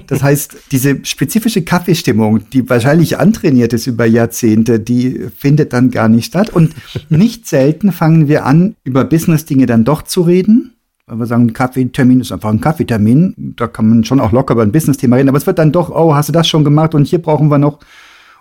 [0.07, 6.09] Das heißt, diese spezifische Kaffeestimmung, die wahrscheinlich antrainiert ist über Jahrzehnte, die findet dann gar
[6.09, 6.51] nicht statt.
[6.51, 6.75] Und
[7.09, 10.75] nicht selten fangen wir an, über Business-Dinge dann doch zu reden.
[11.07, 13.55] Weil wir sagen, ein Kaffeetermin ist einfach ein Kaffeetermin.
[13.57, 15.29] Da kann man schon auch locker über ein Business-Thema reden.
[15.29, 17.59] Aber es wird dann doch, oh, hast du das schon gemacht und hier brauchen wir
[17.59, 17.81] noch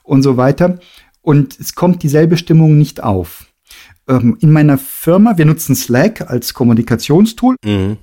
[0.04, 0.80] und so weiter.
[1.22, 3.53] Und es kommt dieselbe Stimmung nicht auf.
[4.08, 7.56] Ähm, in meiner Firma, wir nutzen Slack als Kommunikationstool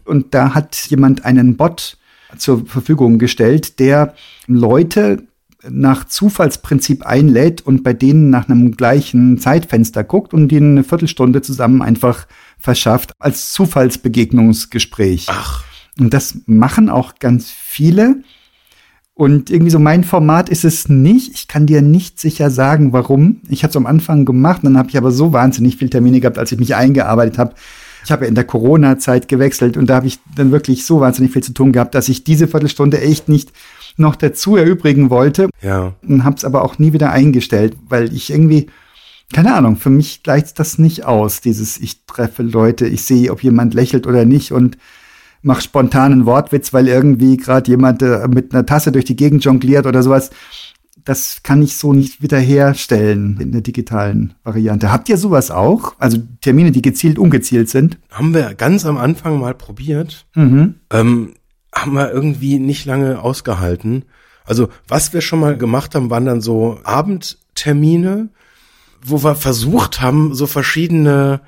[0.04, 1.98] und da hat jemand einen Bot
[2.38, 4.14] zur Verfügung gestellt, der
[4.46, 5.24] Leute
[5.68, 11.42] nach Zufallsprinzip einlädt und bei denen nach einem gleichen Zeitfenster guckt und ihnen eine Viertelstunde
[11.42, 12.26] zusammen einfach
[12.58, 15.26] verschafft als Zufallsbegegnungsgespräch.
[15.28, 15.64] Ach,
[15.98, 18.22] Und das machen auch ganz viele.
[19.20, 21.34] Und irgendwie so mein Format ist es nicht.
[21.34, 23.42] Ich kann dir nicht sicher sagen, warum.
[23.50, 26.38] Ich hatte es am Anfang gemacht, dann habe ich aber so wahnsinnig viel Termine gehabt,
[26.38, 27.54] als ich mich eingearbeitet habe.
[28.02, 31.34] Ich habe ja in der Corona-Zeit gewechselt und da habe ich dann wirklich so wahnsinnig
[31.34, 33.52] viel zu tun gehabt, dass ich diese Viertelstunde echt nicht
[33.98, 35.92] noch dazu erübrigen wollte ja.
[36.00, 38.68] und habe es aber auch nie wieder eingestellt, weil ich irgendwie,
[39.34, 43.42] keine Ahnung, für mich gleicht das nicht aus, dieses ich treffe Leute, ich sehe, ob
[43.42, 44.78] jemand lächelt oder nicht und
[45.42, 49.86] mache spontanen Wortwitz, weil irgendwie gerade jemand äh, mit einer Tasse durch die Gegend jongliert
[49.86, 50.30] oder sowas.
[51.04, 54.92] Das kann ich so nicht wiederherstellen in der digitalen Variante.
[54.92, 55.94] Habt ihr sowas auch?
[55.98, 57.98] Also Termine, die gezielt, ungezielt sind?
[58.10, 60.26] Haben wir ganz am Anfang mal probiert.
[60.34, 60.74] Mhm.
[60.90, 61.34] ähm,
[61.74, 64.04] haben wir irgendwie nicht lange ausgehalten.
[64.44, 68.30] Also was wir schon mal gemacht haben, waren dann so Abendtermine,
[69.04, 71.40] wo wir versucht haben, so verschiedene,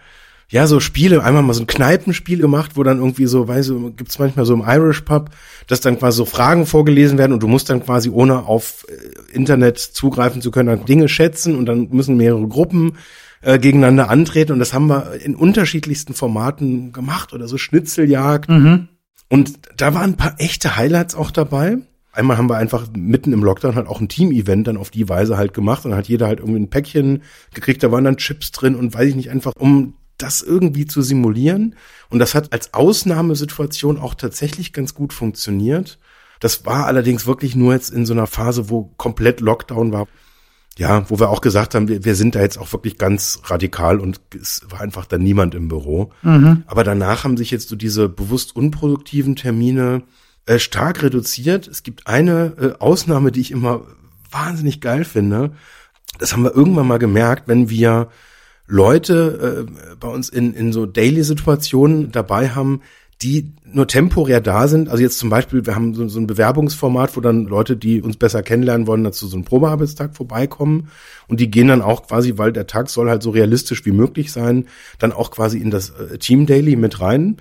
[0.52, 3.90] ja, so Spiele, einmal mal so ein Kneipenspiel gemacht, wo dann irgendwie so, weißt du,
[3.92, 5.30] gibt's manchmal so im Irish Pub,
[5.66, 9.34] dass dann quasi so Fragen vorgelesen werden und du musst dann quasi ohne auf äh,
[9.34, 12.98] Internet zugreifen zu können, dann Dinge schätzen und dann müssen mehrere Gruppen
[13.40, 18.50] äh, gegeneinander antreten und das haben wir in unterschiedlichsten Formaten gemacht oder so Schnitzeljagd.
[19.30, 21.78] Und da waren ein paar echte Highlights auch dabei.
[22.12, 25.38] Einmal haben wir einfach mitten im Lockdown halt auch ein Team-Event dann auf die Weise
[25.38, 27.22] halt gemacht und dann hat jeder halt irgendwie ein Päckchen
[27.54, 31.02] gekriegt, da waren dann Chips drin und weiß ich nicht, einfach um das irgendwie zu
[31.02, 31.74] simulieren.
[32.08, 35.98] Und das hat als Ausnahmesituation auch tatsächlich ganz gut funktioniert.
[36.40, 40.06] Das war allerdings wirklich nur jetzt in so einer Phase, wo komplett Lockdown war.
[40.78, 44.00] Ja, wo wir auch gesagt haben, wir, wir sind da jetzt auch wirklich ganz radikal
[44.00, 46.12] und es war einfach da niemand im Büro.
[46.22, 46.62] Mhm.
[46.66, 50.02] Aber danach haben sich jetzt so diese bewusst unproduktiven Termine
[50.46, 51.68] äh, stark reduziert.
[51.68, 53.82] Es gibt eine äh, Ausnahme, die ich immer
[54.30, 55.52] wahnsinnig geil finde.
[56.18, 58.08] Das haben wir irgendwann mal gemerkt, wenn wir
[58.72, 62.80] Leute äh, bei uns in, in so Daily-Situationen dabei haben,
[63.20, 64.88] die nur temporär da sind.
[64.88, 68.16] Also jetzt zum Beispiel, wir haben so, so, ein Bewerbungsformat, wo dann Leute, die uns
[68.16, 70.88] besser kennenlernen wollen, dazu so einen Probearbeitstag vorbeikommen.
[71.28, 74.32] Und die gehen dann auch quasi, weil der Tag soll halt so realistisch wie möglich
[74.32, 74.66] sein,
[74.98, 77.37] dann auch quasi in das äh, Team Daily mit rein.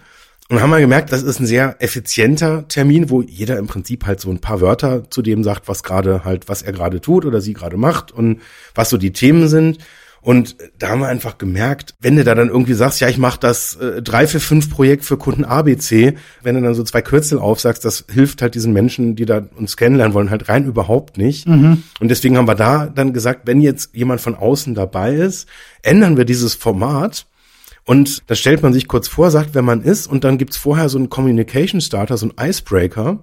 [0.49, 4.19] Und haben wir gemerkt, das ist ein sehr effizienter Termin, wo jeder im Prinzip halt
[4.19, 7.39] so ein paar Wörter zu dem sagt, was gerade halt, was er gerade tut oder
[7.39, 8.41] sie gerade macht und
[8.75, 9.77] was so die Themen sind.
[10.21, 13.39] Und da haben wir einfach gemerkt, wenn du da dann irgendwie sagst, ja, ich mache
[13.39, 17.39] das äh, drei für fünf Projekt für Kunden ABC, wenn du dann so zwei Kürzel
[17.39, 21.47] aufsagst, das hilft halt diesen Menschen, die da uns kennenlernen wollen, halt rein überhaupt nicht.
[21.47, 21.81] Mhm.
[21.99, 25.47] Und deswegen haben wir da dann gesagt, wenn jetzt jemand von außen dabei ist,
[25.81, 27.25] ändern wir dieses Format
[27.85, 30.87] und da stellt man sich kurz vor, sagt, wer man ist, und dann gibt's vorher
[30.87, 33.19] so einen Communication Starter, so einen Icebreaker,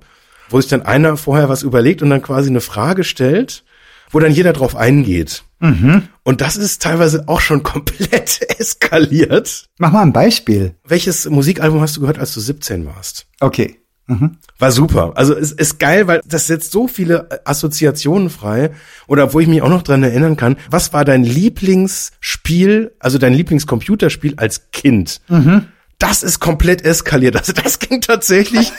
[0.51, 3.65] wo sich dann einer vorher was überlegt und dann quasi eine Frage stellt,
[4.11, 5.45] wo dann jeder drauf eingeht.
[5.61, 6.05] Mhm.
[6.23, 9.69] Und das ist teilweise auch schon komplett eskaliert.
[9.79, 10.75] Mach mal ein Beispiel.
[10.85, 13.27] Welches Musikalbum hast du gehört, als du 17 warst?
[13.41, 13.79] Okay.
[14.07, 14.39] Mhm.
[14.59, 15.13] War super.
[15.17, 18.71] Also es ist geil, weil das setzt so viele Assoziationen frei.
[19.07, 23.35] Oder wo ich mich auch noch dran erinnern kann, was war dein Lieblingsspiel, also dein
[23.35, 25.21] Lieblingscomputerspiel als Kind?
[25.29, 25.67] Mhm
[25.99, 27.37] das ist komplett eskaliert.
[27.37, 28.73] Also das ging tatsächlich.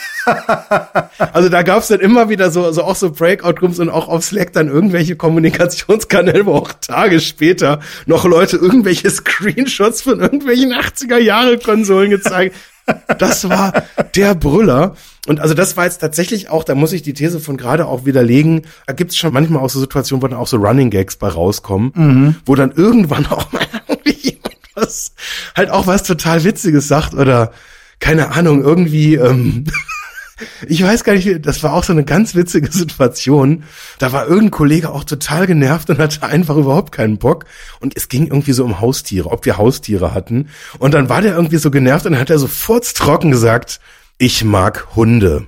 [1.34, 4.54] also da gab's dann immer wieder so, so auch so Breakout-Rooms und auch auf Slack
[4.54, 12.56] dann irgendwelche Kommunikationskanäle, wo auch Tage später noch Leute irgendwelche Screenshots von irgendwelchen 80er-Jahre-Konsolen gezeigt.
[13.20, 13.84] Das war
[14.16, 14.96] der Brüller.
[15.28, 18.06] Und also das war jetzt tatsächlich auch, da muss ich die These von gerade auch
[18.06, 21.28] widerlegen, da gibt's schon manchmal auch so Situationen, wo dann auch so Running Gags bei
[21.28, 22.36] rauskommen, mhm.
[22.46, 23.62] wo dann irgendwann auch mal
[24.90, 25.12] was,
[25.56, 27.52] halt auch was total Witziges sagt oder
[28.00, 29.66] keine Ahnung, irgendwie, ähm,
[30.68, 33.64] ich weiß gar nicht, das war auch so eine ganz witzige Situation.
[34.00, 37.46] Da war irgendein Kollege auch total genervt und hatte einfach überhaupt keinen Bock.
[37.80, 40.50] Und es ging irgendwie so um Haustiere, ob wir Haustiere hatten.
[40.80, 43.80] Und dann war der irgendwie so genervt und hat er so furztrocken gesagt,
[44.18, 45.48] ich mag Hunde.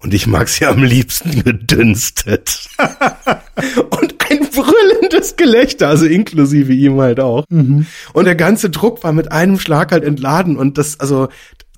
[0.00, 2.68] Und ich mag sie am liebsten gedünstet.
[4.00, 4.17] und
[4.50, 7.44] brüllendes Gelächter, also inklusive ihm halt auch.
[7.48, 7.86] Mhm.
[8.12, 10.56] Und der ganze Druck war mit einem Schlag halt entladen.
[10.56, 11.28] Und das, also,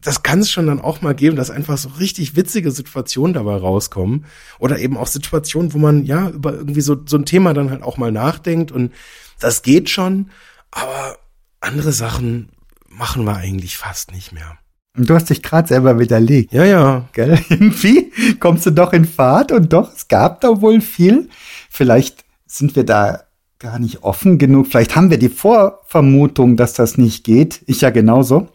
[0.02, 3.56] das kann es schon dann auch mal geben, dass einfach so richtig witzige Situationen dabei
[3.56, 4.24] rauskommen.
[4.58, 7.82] Oder eben auch Situationen, wo man ja über irgendwie so, so ein Thema dann halt
[7.82, 8.72] auch mal nachdenkt.
[8.72, 8.92] Und
[9.38, 10.30] das geht schon.
[10.70, 11.18] Aber
[11.60, 12.50] andere Sachen
[12.88, 14.58] machen wir eigentlich fast nicht mehr.
[14.96, 16.52] Und du hast dich gerade selber widerlegt.
[16.52, 17.08] Ja, ja.
[17.12, 17.38] Gell?
[17.48, 21.28] Irgendwie kommst du doch in Fahrt und doch, es gab da wohl viel.
[21.70, 23.24] Vielleicht sind wir da
[23.58, 24.66] gar nicht offen genug.
[24.66, 27.62] Vielleicht haben wir die Vorvermutung, dass das nicht geht.
[27.66, 28.48] Ich ja genauso.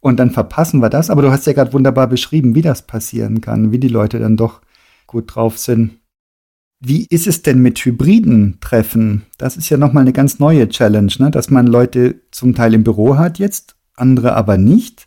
[0.00, 1.10] Und dann verpassen wir das.
[1.10, 4.36] Aber du hast ja gerade wunderbar beschrieben, wie das passieren kann, wie die Leute dann
[4.36, 4.62] doch
[5.06, 5.98] gut drauf sind.
[6.80, 9.26] Wie ist es denn mit hybriden Treffen?
[9.38, 11.30] Das ist ja nochmal eine ganz neue Challenge, ne?
[11.30, 15.05] dass man Leute zum Teil im Büro hat jetzt, andere aber nicht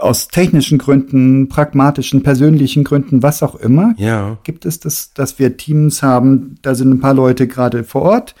[0.00, 4.38] aus technischen Gründen, pragmatischen, persönlichen Gründen, was auch immer, ja.
[4.44, 8.34] gibt es das, dass wir Teams haben, da sind ein paar Leute gerade vor Ort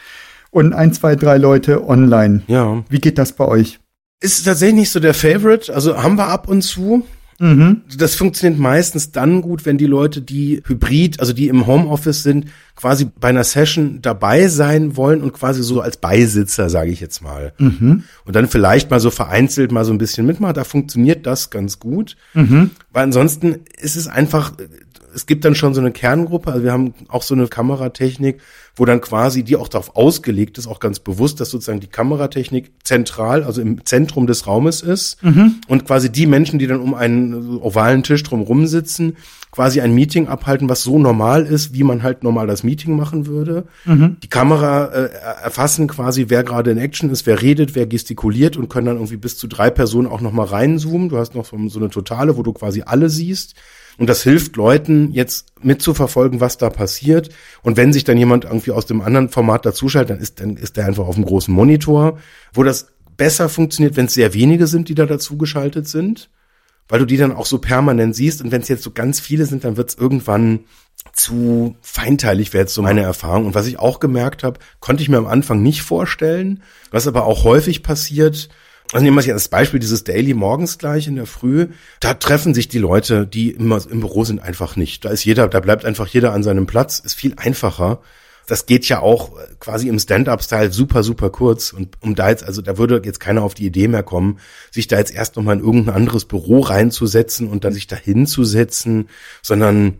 [0.50, 2.42] und ein, zwei, drei Leute online.
[2.46, 2.82] Ja.
[2.88, 3.78] Wie geht das bei euch?
[4.20, 5.72] Ist tatsächlich nicht so der Favorite.
[5.72, 7.06] Also haben wir ab und zu.
[7.40, 7.80] Mhm.
[7.96, 12.46] Das funktioniert meistens dann gut, wenn die Leute, die hybrid, also die im Homeoffice sind,
[12.76, 17.22] quasi bei einer Session dabei sein wollen und quasi so als Beisitzer, sage ich jetzt
[17.22, 17.54] mal.
[17.58, 18.04] Mhm.
[18.26, 20.54] Und dann vielleicht mal so vereinzelt mal so ein bisschen mitmachen.
[20.54, 22.16] Da funktioniert das ganz gut.
[22.34, 22.72] Mhm.
[22.92, 24.52] Weil ansonsten ist es einfach,
[25.14, 28.40] es gibt dann schon so eine Kerngruppe, also wir haben auch so eine Kameratechnik,
[28.76, 32.72] wo dann quasi die auch darauf ausgelegt ist, auch ganz bewusst, dass sozusagen die Kameratechnik
[32.84, 35.56] zentral, also im Zentrum des Raumes ist mhm.
[35.68, 39.16] und quasi die Menschen, die dann um einen ovalen Tisch drumherum sitzen,
[39.50, 43.26] quasi ein Meeting abhalten, was so normal ist, wie man halt normal das Meeting machen
[43.26, 43.66] würde.
[43.84, 44.16] Mhm.
[44.22, 45.10] Die Kamera äh,
[45.42, 49.16] erfassen quasi, wer gerade in Action ist, wer redet, wer gestikuliert und können dann irgendwie
[49.16, 51.08] bis zu drei Personen auch noch mal reinzoomen.
[51.08, 53.56] Du hast noch so eine Totale, wo du quasi alle siehst.
[54.00, 57.28] Und das hilft Leuten jetzt mitzuverfolgen, was da passiert.
[57.60, 60.78] Und wenn sich dann jemand irgendwie aus dem anderen Format dazuschaltet, dann ist, dann ist
[60.78, 62.18] der einfach auf dem großen Monitor,
[62.54, 62.86] wo das
[63.18, 66.30] besser funktioniert, wenn es sehr wenige sind, die da dazugeschaltet sind,
[66.88, 68.40] weil du die dann auch so permanent siehst.
[68.40, 70.60] Und wenn es jetzt so ganz viele sind, dann wird es irgendwann
[71.12, 73.44] zu feinteilig wäre jetzt so meine Erfahrung.
[73.44, 77.26] Und was ich auch gemerkt habe, konnte ich mir am Anfang nicht vorstellen, was aber
[77.26, 78.48] auch häufig passiert.
[78.92, 81.68] Also nehmen wir sich als Beispiel dieses Daily morgens gleich in der Früh.
[82.00, 85.04] Da treffen sich die Leute, die immer im Büro sind, einfach nicht.
[85.04, 86.98] Da ist jeder, da bleibt einfach jeder an seinem Platz.
[86.98, 88.00] Ist viel einfacher.
[88.48, 91.72] Das geht ja auch quasi im Stand-up-Style super, super kurz.
[91.72, 94.40] Und um da jetzt, also da würde jetzt keiner auf die Idee mehr kommen,
[94.72, 99.08] sich da jetzt erst nochmal in irgendein anderes Büro reinzusetzen und dann sich da hinzusetzen,
[99.40, 99.98] sondern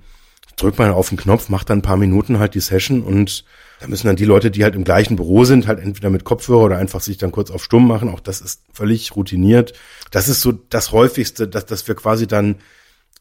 [0.61, 3.45] drückt man auf den Knopf, macht dann ein paar Minuten halt die Session und
[3.81, 6.65] da müssen dann die Leute, die halt im gleichen Büro sind, halt entweder mit Kopfhörer
[6.65, 8.11] oder einfach sich dann kurz auf Stumm machen.
[8.11, 9.73] Auch das ist völlig routiniert.
[10.11, 12.57] Das ist so das häufigste, dass, dass wir quasi dann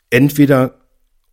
[0.10, 0.80] entweder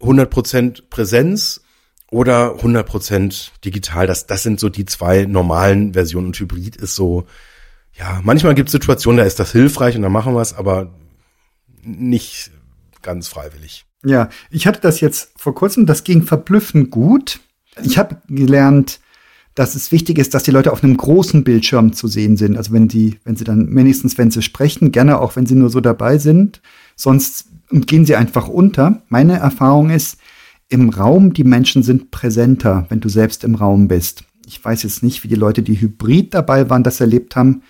[0.01, 1.63] 100% Präsenz
[2.11, 4.07] oder 100% digital.
[4.07, 6.29] Das, das sind so die zwei normalen Versionen.
[6.29, 7.27] Und Hybrid ist so,
[7.95, 10.95] ja, manchmal gibt es Situationen, da ist das hilfreich und da machen wir es, aber
[11.83, 12.53] nicht
[13.03, 13.87] ganz freiwillig.
[14.05, 17.41] Ja, ich hatte das jetzt vor kurzem, das ging verblüffend gut.
[17.83, 19.01] Ich habe gelernt,
[19.55, 22.57] dass es wichtig ist, dass die Leute auf einem großen Bildschirm zu sehen sind.
[22.57, 25.71] Also wenn die, wenn sie dann wenigstens, wenn sie sprechen, gerne auch, wenn sie nur
[25.71, 26.61] so dabei sind.
[26.95, 29.03] Sonst gehen sie einfach unter.
[29.09, 30.19] Meine Erfahrung ist,
[30.69, 34.25] im Raum, die Menschen sind präsenter, wenn du selbst im Raum bist.
[34.47, 37.63] Ich weiß jetzt nicht, wie die Leute, die hybrid dabei waren, das erlebt haben.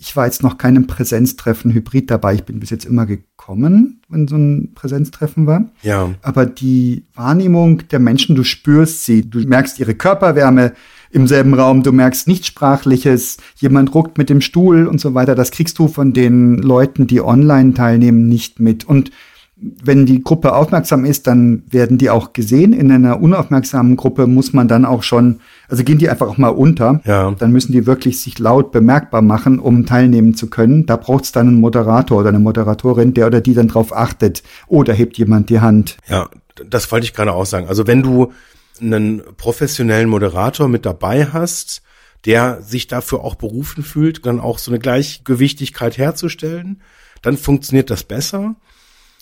[0.00, 2.34] Ich war jetzt noch keinem Präsenztreffen hybrid dabei.
[2.34, 5.70] Ich bin bis jetzt immer gekommen, wenn so ein Präsenztreffen war.
[5.82, 6.14] Ja.
[6.22, 10.72] Aber die Wahrnehmung der Menschen, du spürst sie, du merkst ihre Körperwärme
[11.10, 15.34] im selben Raum, du merkst nichts Sprachliches, jemand ruckt mit dem Stuhl und so weiter.
[15.34, 18.84] Das kriegst du von den Leuten, die online teilnehmen, nicht mit.
[18.84, 19.10] Und
[19.60, 22.72] wenn die Gruppe aufmerksam ist, dann werden die auch gesehen.
[22.72, 26.50] In einer unaufmerksamen Gruppe muss man dann auch schon, also gehen die einfach auch mal
[26.50, 27.00] unter.
[27.04, 27.32] Ja.
[27.32, 30.86] Dann müssen die wirklich sich laut bemerkbar machen, um teilnehmen zu können.
[30.86, 34.44] Da braucht es dann einen Moderator oder eine Moderatorin, der oder die dann drauf achtet.
[34.68, 35.96] Oder hebt jemand die Hand.
[36.08, 36.28] Ja,
[36.68, 37.66] das wollte ich gerade auch sagen.
[37.66, 38.32] Also wenn du
[38.80, 41.82] einen professionellen Moderator mit dabei hast,
[42.26, 46.80] der sich dafür auch berufen fühlt, dann auch so eine Gleichgewichtigkeit herzustellen,
[47.22, 48.54] dann funktioniert das besser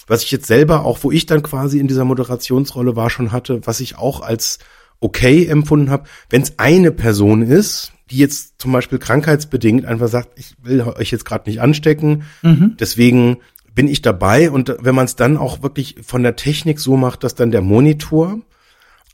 [0.07, 3.61] was ich jetzt selber auch, wo ich dann quasi in dieser Moderationsrolle war, schon hatte,
[3.67, 4.59] was ich auch als
[5.01, 10.39] okay empfunden habe, wenn es eine Person ist, die jetzt zum Beispiel krankheitsbedingt einfach sagt,
[10.39, 12.77] ich will euch jetzt gerade nicht anstecken, mhm.
[12.79, 13.39] deswegen
[13.75, 17.25] bin ich dabei und wenn man es dann auch wirklich von der Technik so macht,
[17.25, 18.41] dass dann der Monitor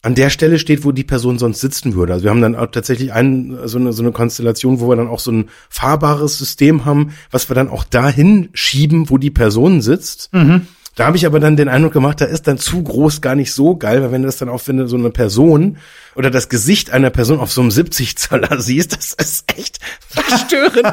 [0.02, 2.12] an der Stelle steht, wo die Person sonst sitzen würde.
[2.12, 5.09] Also wir haben dann auch tatsächlich ein, so, eine, so eine Konstellation, wo wir dann
[5.09, 9.81] auch so ein fahrbares System haben, was wir dann auch dahin schieben, wo die Person
[9.81, 10.33] sitzt.
[10.33, 10.66] Mhm.
[10.94, 13.52] Da habe ich aber dann den Eindruck gemacht, da ist dann zu groß gar nicht
[13.52, 15.78] so geil, weil wenn du das dann auch, wenn du so eine Person
[16.14, 20.92] oder das Gesicht einer Person auf so einem 70 Zoller siehst, das ist echt verstörend.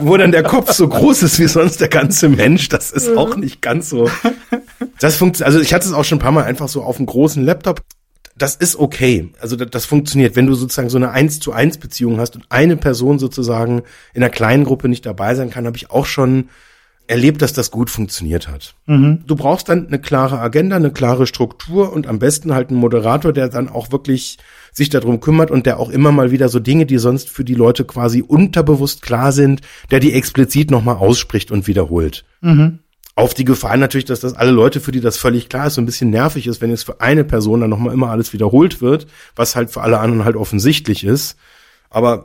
[0.00, 3.36] Wo dann der Kopf so groß ist wie sonst der ganze Mensch, das ist auch
[3.36, 4.10] nicht ganz so.
[4.98, 7.06] Das funktioniert, also ich hatte es auch schon ein paar Mal einfach so auf einem
[7.06, 7.82] großen Laptop
[8.34, 9.30] das ist okay.
[9.40, 10.36] Also das, das, funktioniert.
[10.36, 13.82] Wenn du sozusagen so eine eins zu eins Beziehung hast und eine Person sozusagen
[14.14, 16.48] in einer kleinen Gruppe nicht dabei sein kann, habe ich auch schon
[17.06, 18.74] erlebt, dass das gut funktioniert hat.
[18.86, 19.22] Mhm.
[19.26, 23.32] Du brauchst dann eine klare Agenda, eine klare Struktur und am besten halt einen Moderator,
[23.32, 24.38] der dann auch wirklich
[24.72, 27.54] sich darum kümmert und der auch immer mal wieder so Dinge, die sonst für die
[27.54, 29.60] Leute quasi unterbewusst klar sind,
[29.90, 32.24] der die explizit nochmal ausspricht und wiederholt.
[32.40, 32.78] Mhm.
[33.14, 35.82] Auf die Gefahr natürlich, dass das alle Leute, für die das völlig klar ist, so
[35.82, 39.06] ein bisschen nervig ist, wenn jetzt für eine Person dann nochmal immer alles wiederholt wird,
[39.36, 41.36] was halt für alle anderen halt offensichtlich ist.
[41.90, 42.24] Aber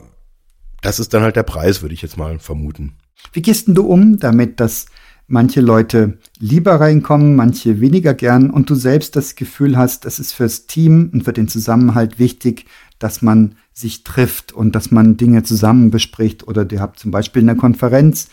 [0.82, 2.94] das ist dann halt der Preis, würde ich jetzt mal vermuten.
[3.32, 4.86] Wie gehst denn du um damit, dass
[5.26, 10.32] manche Leute lieber reinkommen, manche weniger gern und du selbst das Gefühl hast, es ist
[10.32, 12.64] fürs Team und für den Zusammenhalt wichtig,
[12.98, 17.42] dass man sich trifft und dass man Dinge zusammen bespricht oder ihr habt zum Beispiel
[17.42, 18.28] eine Konferenz,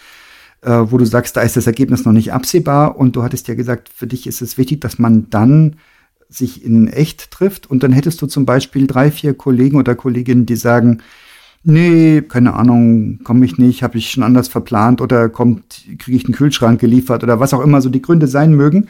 [0.62, 3.55] äh, wo du sagst, da ist das Ergebnis noch nicht absehbar und du hattest ja
[3.55, 5.75] gesagt, für dich ist es wichtig, dass man dann
[6.29, 10.45] sich in echt trifft und dann hättest du zum Beispiel drei, vier Kollegen oder Kolleginnen,
[10.45, 11.01] die sagen,
[11.65, 16.25] nee, keine Ahnung, komme ich nicht, habe ich schon anders verplant oder kommt, kriege ich
[16.25, 18.88] einen Kühlschrank geliefert oder was auch immer so die Gründe sein mögen.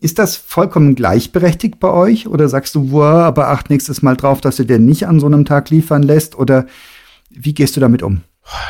[0.00, 4.40] Ist das vollkommen gleichberechtigt bei euch oder sagst du, wow, aber acht nächstes Mal drauf,
[4.40, 6.66] dass du dir nicht an so einem Tag liefern lässt oder
[7.30, 8.20] wie gehst du damit um?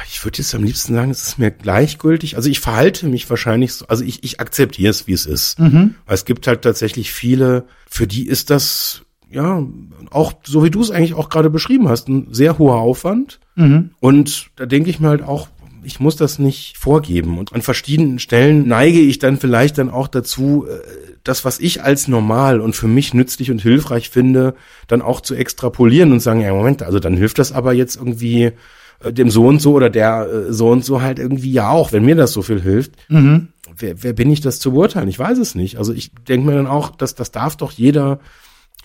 [0.07, 2.37] Ich würde jetzt am liebsten sagen, es ist mir gleichgültig.
[2.37, 5.59] Also ich verhalte mich wahrscheinlich so, also ich, ich akzeptiere es, wie es ist.
[5.59, 5.95] Mhm.
[6.07, 9.63] Weil es gibt halt tatsächlich viele, für die ist das ja,
[10.11, 13.41] auch so wie du es eigentlich auch gerade beschrieben hast, ein sehr hoher Aufwand.
[13.55, 13.91] Mhm.
[14.01, 15.49] Und da denke ich mir halt auch,
[15.85, 17.39] ich muss das nicht vorgeben.
[17.39, 20.79] Und an verschiedenen Stellen neige ich dann vielleicht dann auch dazu, äh,
[21.25, 24.55] das, was ich als normal und für mich nützlich und hilfreich finde,
[24.87, 28.53] dann auch zu extrapolieren und sagen, ja, Moment, also dann hilft das aber jetzt irgendwie
[29.01, 31.93] äh, dem so und so oder der äh, so und so halt irgendwie ja auch,
[31.93, 32.93] wenn mir das so viel hilft.
[33.09, 33.49] Mhm.
[33.77, 35.09] Wer, wer bin ich das zu beurteilen?
[35.09, 35.79] Ich weiß es nicht.
[35.79, 38.21] Also ich denke mir dann auch, dass das darf doch jeder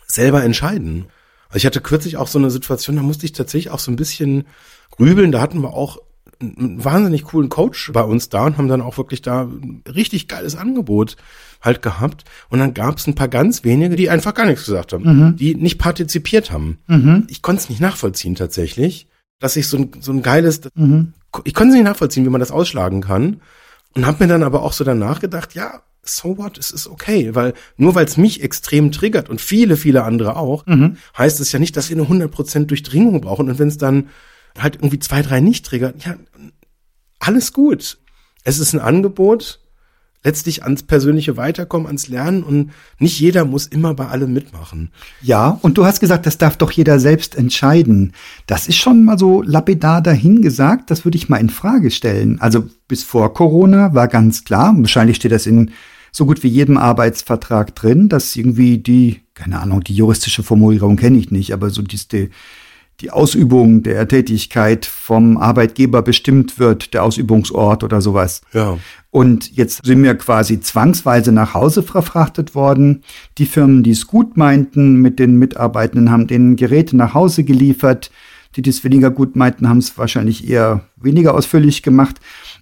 [0.08, 1.06] selber entscheiden.
[1.50, 3.96] Also ich hatte kürzlich auch so eine Situation, da musste ich tatsächlich auch so ein
[3.96, 4.46] bisschen
[4.92, 5.32] grübeln.
[5.32, 6.00] Da hatten wir auch
[6.40, 10.28] einen wahnsinnig coolen Coach bei uns da und haben dann auch wirklich da ein richtig
[10.28, 11.16] geiles Angebot
[11.62, 12.26] halt gehabt.
[12.50, 15.36] Und dann gab es ein paar ganz wenige, die einfach gar nichts gesagt haben, mhm.
[15.36, 16.78] die nicht partizipiert haben.
[16.88, 17.26] Mhm.
[17.30, 19.08] Ich konnte es nicht nachvollziehen tatsächlich,
[19.40, 21.14] dass ich so ein, so ein geiles, mhm.
[21.44, 23.42] ich konnte es nicht nachvollziehen, wie man das ausschlagen kann.
[23.96, 27.36] Und habe mir dann aber auch so danach gedacht, ja, so what, es ist okay,
[27.36, 30.98] weil nur weil es mich extrem triggert und viele, viele andere auch, mhm.
[31.18, 33.50] heißt es ja nicht, dass wir eine 100% Durchdringung brauchen.
[33.50, 34.10] Und wenn es dann
[34.58, 36.16] halt irgendwie zwei, drei nicht triggert, ja,
[37.20, 37.98] alles gut.
[38.44, 39.60] Es ist ein Angebot,
[40.24, 44.92] letztlich ans persönliche Weiterkommen, ans Lernen und nicht jeder muss immer bei allem mitmachen.
[45.22, 48.14] Ja, und du hast gesagt, das darf doch jeder selbst entscheiden.
[48.46, 52.42] Das ist schon mal so lapidar dahingesagt, das würde ich mal in Frage stellen.
[52.42, 55.72] Also bis vor Corona war ganz klar, wahrscheinlich steht das in
[56.18, 61.20] so gut wie jedem Arbeitsvertrag drin, dass irgendwie die, keine Ahnung, die juristische Formulierung kenne
[61.20, 62.32] ich nicht, aber so die,
[63.02, 68.42] die Ausübung der Tätigkeit vom Arbeitgeber bestimmt wird, der Ausübungsort oder sowas.
[68.52, 68.80] Ja.
[69.12, 73.04] Und jetzt sind wir quasi zwangsweise nach Hause verfrachtet worden.
[73.38, 78.10] Die Firmen, die es gut meinten mit den Mitarbeitenden, haben denen Geräte nach Hause geliefert.
[78.56, 82.16] Die, die es weniger gut meinten, haben es wahrscheinlich eher weniger ausführlich gemacht.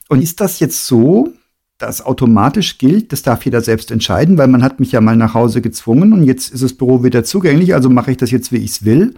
[0.10, 1.32] Und ist das jetzt so,
[1.78, 5.34] dass automatisch gilt, das darf jeder selbst entscheiden, weil man hat mich ja mal nach
[5.34, 8.58] Hause gezwungen und jetzt ist das Büro wieder zugänglich, also mache ich das jetzt, wie
[8.58, 9.14] ich es will.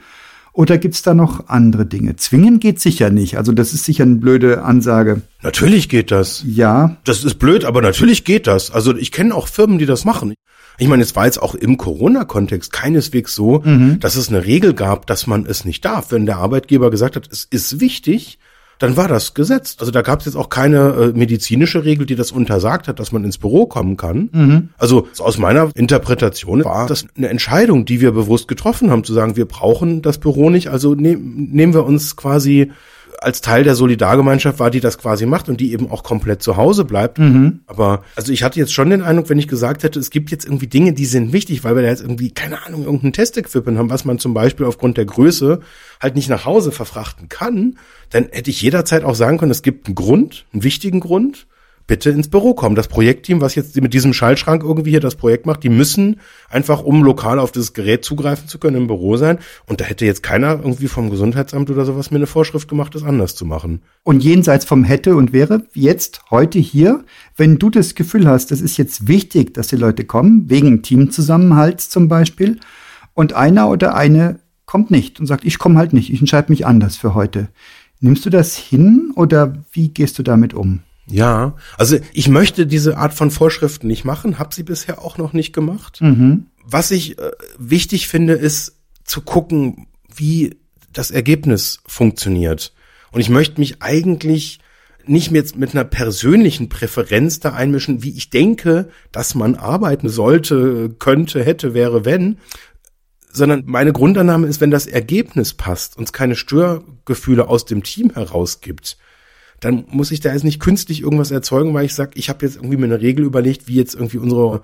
[0.53, 2.16] Oder gibt's da noch andere Dinge?
[2.16, 3.38] Zwingen geht sicher nicht.
[3.38, 5.22] Also das ist sicher eine blöde Ansage.
[5.43, 6.43] Natürlich geht das.
[6.47, 6.97] Ja.
[7.03, 8.72] Das ist blöd, aber natürlich geht das.
[8.72, 10.34] Also ich kenne auch Firmen, die das machen.
[10.80, 13.99] Ich meine, es war jetzt auch im Corona-Kontext keineswegs so, mhm.
[13.99, 16.12] dass es eine Regel gab, dass man es nicht darf.
[16.12, 18.39] Wenn der Arbeitgeber gesagt hat, es ist wichtig,
[18.80, 19.80] dann war das gesetzt.
[19.80, 23.11] Also da gab es jetzt auch keine äh, medizinische Regel, die das untersagt hat, dass
[23.11, 24.30] man ins Büro kommen kann.
[24.32, 24.69] Mhm.
[24.78, 29.36] Also aus meiner Interpretation war das eine Entscheidung, die wir bewusst getroffen haben, zu sagen,
[29.36, 32.71] wir brauchen das Büro nicht, also ne nehmen wir uns quasi
[33.20, 36.57] als Teil der Solidargemeinschaft war, die das quasi macht und die eben auch komplett zu
[36.57, 37.18] Hause bleibt.
[37.18, 37.61] Mhm.
[37.65, 40.45] Aber also ich hatte jetzt schon den Eindruck, wenn ich gesagt hätte, es gibt jetzt
[40.45, 43.89] irgendwie Dinge, die sind wichtig, weil wir da jetzt irgendwie, keine Ahnung, irgendein Testequipment haben,
[43.89, 45.61] was man zum Beispiel aufgrund der Größe
[45.99, 47.78] halt nicht nach Hause verfrachten kann,
[48.09, 51.47] dann hätte ich jederzeit auch sagen können, es gibt einen Grund, einen wichtigen Grund
[51.88, 52.75] bitte ins Büro kommen.
[52.75, 56.19] Das Projektteam, was jetzt mit diesem Schaltschrank irgendwie hier das Projekt macht, die müssen
[56.49, 59.39] einfach, um lokal auf dieses Gerät zugreifen zu können, im Büro sein.
[59.65, 63.03] Und da hätte jetzt keiner irgendwie vom Gesundheitsamt oder sowas mir eine Vorschrift gemacht, das
[63.03, 63.81] anders zu machen.
[64.03, 67.03] Und jenseits vom hätte und wäre, jetzt, heute hier,
[67.35, 71.89] wenn du das Gefühl hast, es ist jetzt wichtig, dass die Leute kommen, wegen Teamzusammenhalts
[71.89, 72.59] zum Beispiel,
[73.13, 76.67] und einer oder eine kommt nicht und sagt, ich komme halt nicht, ich entscheide mich
[76.67, 77.47] anders für heute.
[77.99, 80.81] Nimmst du das hin oder wie gehst du damit um?
[81.10, 85.34] Ja, also ich möchte diese Art von Vorschriften nicht machen, habe sie bisher auch noch
[85.34, 86.01] nicht gemacht.
[86.01, 86.47] Mhm.
[86.64, 90.58] Was ich äh, wichtig finde, ist zu gucken, wie
[90.91, 92.74] das Ergebnis funktioniert.
[93.12, 94.60] Und ich möchte mich eigentlich
[95.05, 100.89] nicht mit, mit einer persönlichen Präferenz da einmischen, wie ich denke, dass man arbeiten sollte,
[100.99, 102.38] könnte, hätte, wäre, wenn,
[103.32, 108.97] sondern meine Grundannahme ist, wenn das Ergebnis passt, uns keine Störgefühle aus dem Team herausgibt,
[109.60, 112.58] dann muss ich da jetzt nicht künstlich irgendwas erzeugen, weil ich sage, ich habe jetzt
[112.58, 114.62] irgendwie mir eine Regel überlegt, wie jetzt irgendwie unsere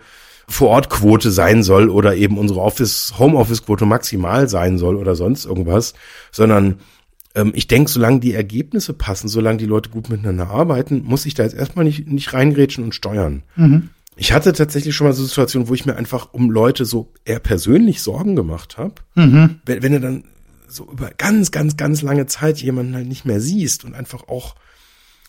[0.48, 5.94] Vorortquote sein soll oder eben unsere Office Homeoffice Quote maximal sein soll oder sonst irgendwas,
[6.32, 6.80] sondern
[7.34, 11.34] ähm, ich denke, solange die Ergebnisse passen, solange die Leute gut miteinander arbeiten, muss ich
[11.34, 13.44] da jetzt erstmal nicht nicht reingrätschen und steuern.
[13.56, 13.89] Mhm.
[14.16, 17.39] Ich hatte tatsächlich schon mal so Situationen, wo ich mir einfach um Leute so eher
[17.39, 18.96] persönlich Sorgen gemacht habe.
[19.16, 19.62] Mhm.
[19.66, 20.24] Wenn, wenn du dann
[20.68, 24.56] so über ganz, ganz, ganz lange Zeit jemanden halt nicht mehr siehst und einfach auch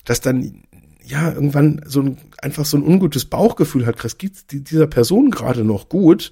[0.05, 0.63] dass dann
[1.05, 5.65] ja irgendwann so ein einfach so ein ungutes Bauchgefühl hat, Chris, geht's dieser Person gerade
[5.65, 6.31] noch gut?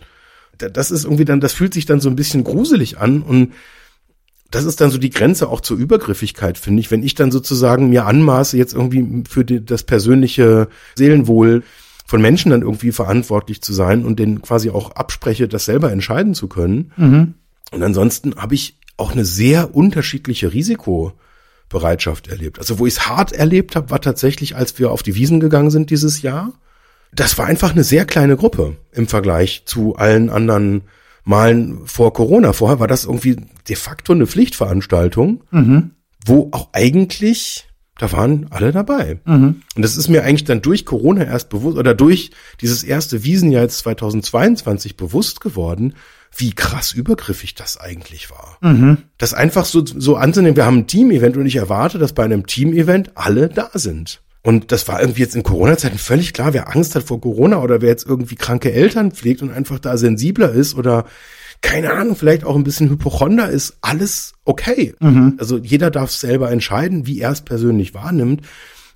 [0.59, 3.53] Das ist irgendwie dann, das fühlt sich dann so ein bisschen gruselig an und
[4.51, 6.91] das ist dann so die Grenze auch zur Übergriffigkeit, finde ich.
[6.91, 11.63] Wenn ich dann sozusagen mir anmaße, jetzt irgendwie für die, das persönliche Seelenwohl
[12.07, 16.35] von Menschen dann irgendwie verantwortlich zu sein und denen quasi auch abspreche, das selber entscheiden
[16.35, 16.93] zu können.
[16.99, 17.35] Mhm.
[17.71, 21.15] Und ansonsten habe ich auch eine sehr unterschiedliche Risiko.
[21.73, 22.59] Bereitschaft erlebt.
[22.59, 25.71] Also wo ich es hart erlebt habe, war tatsächlich, als wir auf die Wiesen gegangen
[25.71, 26.53] sind dieses Jahr.
[27.13, 30.83] Das war einfach eine sehr kleine Gruppe im Vergleich zu allen anderen
[31.25, 32.53] Malen vor Corona.
[32.53, 33.37] Vorher war das irgendwie
[33.69, 35.91] de facto eine Pflichtveranstaltung, mhm.
[36.25, 37.67] wo auch eigentlich
[37.99, 39.21] da waren alle dabei.
[39.25, 39.63] Mhm.
[39.77, 43.63] Und das ist mir eigentlich dann durch Corona erst bewusst oder durch dieses erste Wiesenjahr
[43.63, 45.95] jetzt 2022 bewusst geworden,
[46.35, 48.59] wie krass übergriffig das eigentlich war.
[48.61, 48.99] Mhm.
[49.19, 52.47] Das einfach so, so anzunehmen, wir haben ein Team-Event und ich erwarte, dass bei einem
[52.47, 54.23] Team-Event alle da sind.
[54.43, 57.81] Und das war irgendwie jetzt in Corona-Zeiten völlig klar, wer Angst hat vor Corona oder
[57.81, 61.05] wer jetzt irgendwie kranke Eltern pflegt und einfach da sensibler ist oder
[61.61, 64.95] keine Ahnung, vielleicht auch ein bisschen Hypochonder ist, alles okay.
[64.99, 65.35] Mhm.
[65.39, 68.43] Also jeder darf selber entscheiden, wie er es persönlich wahrnimmt.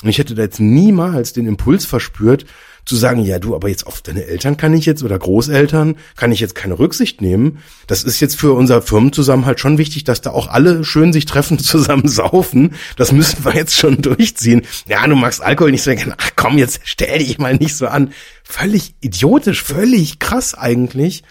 [0.02, 2.44] Und ich hätte da jetzt niemals den Impuls verspürt,
[2.86, 6.32] zu sagen, ja du, aber jetzt auf deine Eltern kann ich jetzt oder Großeltern kann
[6.32, 7.58] ich jetzt keine Rücksicht nehmen.
[7.88, 11.58] Das ist jetzt für unser Firmenzusammenhalt schon wichtig, dass da auch alle schön sich treffen,
[11.58, 12.74] zusammen saufen.
[12.96, 14.62] Das müssen wir jetzt schon durchziehen.
[14.88, 16.14] Ja, du magst Alkohol nicht so gerne.
[16.16, 18.12] Ach komm, jetzt stell dich mal nicht so an.
[18.44, 21.24] Völlig idiotisch, völlig krass eigentlich.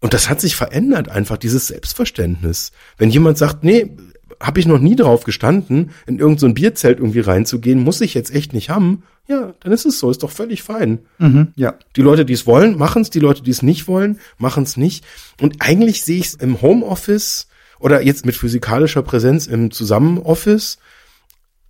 [0.00, 2.70] Und das hat sich verändert einfach, dieses Selbstverständnis.
[2.98, 3.96] Wenn jemand sagt, nee,
[4.40, 8.34] habe ich noch nie drauf gestanden, in irgendein so Bierzelt irgendwie reinzugehen, muss ich jetzt
[8.34, 9.02] echt nicht haben.
[9.26, 10.98] Ja, dann ist es so, ist doch völlig fein.
[11.18, 11.74] Mhm, ja.
[11.96, 13.10] Die Leute, die es wollen, machen es.
[13.10, 15.04] Die Leute, die es nicht wollen, machen es nicht.
[15.40, 17.48] Und eigentlich sehe ich es im Homeoffice
[17.80, 20.78] oder jetzt mit physikalischer Präsenz im Zusammenoffice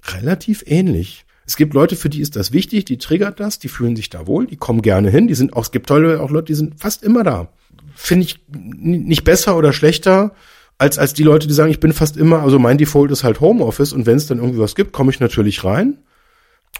[0.06, 1.24] relativ ähnlich.
[1.46, 4.26] Es gibt Leute, für die ist das wichtig, die triggert das, die fühlen sich da
[4.26, 6.80] wohl, die kommen gerne hin, die sind auch, es gibt tolle auch Leute, die sind
[6.80, 7.48] fast immer da.
[7.94, 10.34] Finde ich nicht besser oder schlechter
[10.78, 13.40] als, als die Leute, die sagen, ich bin fast immer, also mein Default ist halt
[13.40, 15.98] Homeoffice und wenn es dann irgendwie was gibt, komme ich natürlich rein.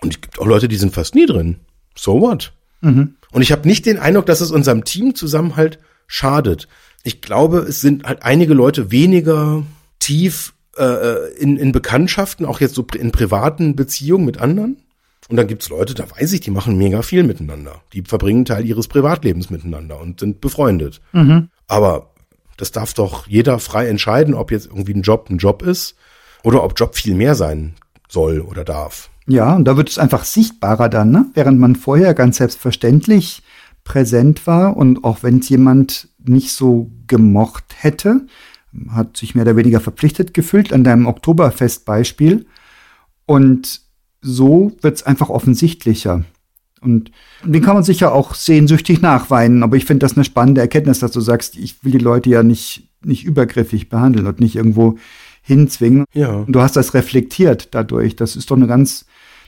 [0.01, 1.61] Und es gibt auch Leute, die sind fast nie drin.
[1.95, 2.53] So what?
[3.33, 6.69] Und ich habe nicht den Eindruck, dass es unserem Teamzusammenhalt schadet.
[7.03, 9.63] Ich glaube, es sind halt einige Leute weniger
[9.99, 14.79] tief äh, in, in Bekanntschaften, auch jetzt so in privaten Beziehungen mit anderen.
[15.29, 17.81] Und dann gibt's Leute, da weiß ich, die machen mega viel miteinander.
[17.93, 21.01] Die verbringen Teil ihres Privatlebens miteinander und sind befreundet.
[21.67, 22.14] Aber
[22.57, 25.97] das darf doch jeder frei entscheiden, ob jetzt irgendwie ein Job ein Job ist
[26.43, 27.75] oder ob Job viel mehr sein
[28.09, 29.11] soll oder darf.
[29.27, 31.27] Ja, und da wird es einfach sichtbarer dann, ne?
[31.35, 33.43] während man vorher ganz selbstverständlich
[33.83, 38.27] präsent war und auch wenn es jemand nicht so gemocht hätte,
[38.91, 42.47] hat sich mehr oder weniger verpflichtet gefühlt an deinem Oktoberfest-Beispiel
[43.27, 43.81] und
[44.21, 46.25] so wird es einfach offensichtlicher.
[46.85, 47.11] Und
[47.45, 51.11] den kann man sicher auch sehnsüchtig nachweinen, aber ich finde das eine spannende Erkenntnis, dass
[51.13, 54.97] du sagst, ich will die Leute ja nicht, nicht übergriffig behandeln und nicht irgendwo
[55.43, 56.05] hinzwingen.
[56.15, 56.31] Ja.
[56.31, 58.17] Und du hast das reflektiert dadurch.
[58.17, 59.05] Das ist doch eine ganz,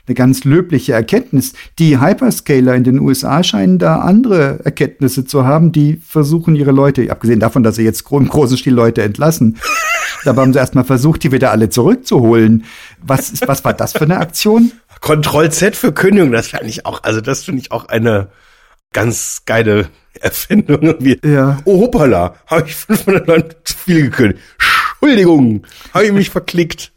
[0.07, 1.53] eine ganz löbliche Erkenntnis.
[1.79, 7.09] Die Hyperscaler in den USA scheinen da andere Erkenntnisse zu haben, die versuchen ihre Leute,
[7.11, 9.57] abgesehen davon, dass sie jetzt im großen Stil Leute entlassen,
[10.23, 12.63] dabei haben sie erstmal versucht, die wieder alle zurückzuholen.
[13.01, 14.71] Was, ist- was war das für eine Aktion?
[15.01, 18.29] Kontroll Z für Kündigung, das fand ich auch, also das finde ich auch eine
[18.93, 19.89] ganz geile
[20.19, 20.81] Erfindung.
[20.81, 21.19] Irgendwie.
[21.23, 21.59] Ja.
[21.65, 24.41] Oh, hoppala, habe ich 500 Leute zu viel gekündigt.
[24.99, 26.91] Entschuldigung, habe ich mich verklickt.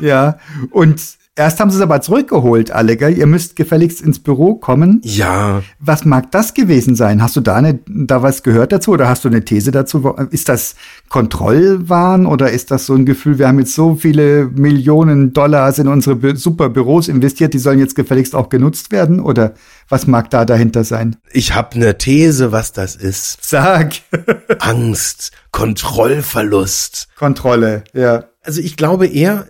[0.00, 0.38] Ja.
[0.70, 1.00] Und
[1.36, 3.16] erst haben sie es aber zurückgeholt, alle, gell?
[3.16, 5.00] Ihr müsst gefälligst ins Büro kommen.
[5.04, 7.22] Ja, Was mag das gewesen sein?
[7.22, 10.14] Hast du da, eine, da was gehört dazu oder hast du eine These dazu?
[10.30, 10.74] Ist das
[11.08, 15.88] Kontrollwahn oder ist das so ein Gefühl, wir haben jetzt so viele Millionen Dollars in
[15.88, 19.20] unsere super Büros investiert, die sollen jetzt gefälligst auch genutzt werden?
[19.20, 19.54] Oder
[19.88, 21.16] was mag da dahinter sein?
[21.32, 23.38] ich habe eine These, was das ist.
[23.42, 23.92] Sag.
[24.60, 27.08] Angst, Kontrollverlust.
[27.16, 28.24] Kontrolle, ja.
[28.42, 29.48] Also ich glaube eher,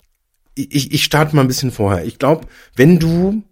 [0.57, 2.05] ich, ich starte mal ein bisschen vorher.
[2.05, 3.45] Ich glaube, wenn du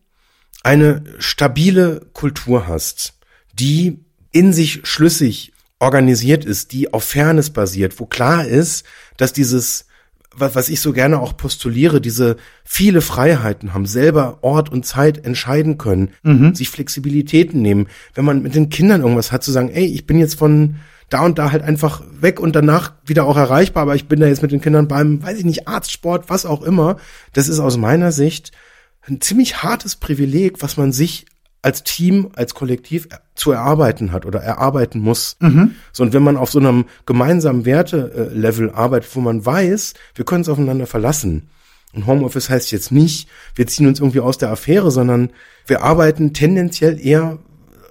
[0.63, 3.15] eine stabile Kultur hast,
[3.53, 4.01] die
[4.33, 8.85] in sich schlüssig organisiert ist, die auf Fairness basiert, wo klar ist,
[9.19, 9.87] dass dieses,
[10.35, 15.25] was, was ich so gerne auch postuliere, diese viele Freiheiten haben, selber Ort und Zeit
[15.27, 16.11] entscheiden können,
[16.55, 17.89] sich Flexibilitäten nehmen.
[18.15, 20.77] Wenn man mit den Kindern irgendwas hat, zu sagen, ey, ich bin jetzt von
[21.11, 24.27] da und da halt einfach weg und danach wieder auch erreichbar, aber ich bin da
[24.27, 26.97] jetzt mit den Kindern beim, weiß ich nicht, Arztsport, was auch immer.
[27.33, 28.53] Das ist aus meiner Sicht
[29.07, 31.27] ein ziemlich hartes Privileg, was man sich
[31.63, 35.37] als Team, als Kollektiv zu erarbeiten hat oder erarbeiten muss.
[35.93, 40.41] So, und wenn man auf so einem gemeinsamen Werte-Level arbeitet, wo man weiß, wir können
[40.41, 41.49] uns aufeinander verlassen.
[41.95, 45.31] Und Homeoffice heißt jetzt nicht, wir ziehen uns irgendwie aus der Affäre, sondern
[45.67, 47.39] wir arbeiten tendenziell eher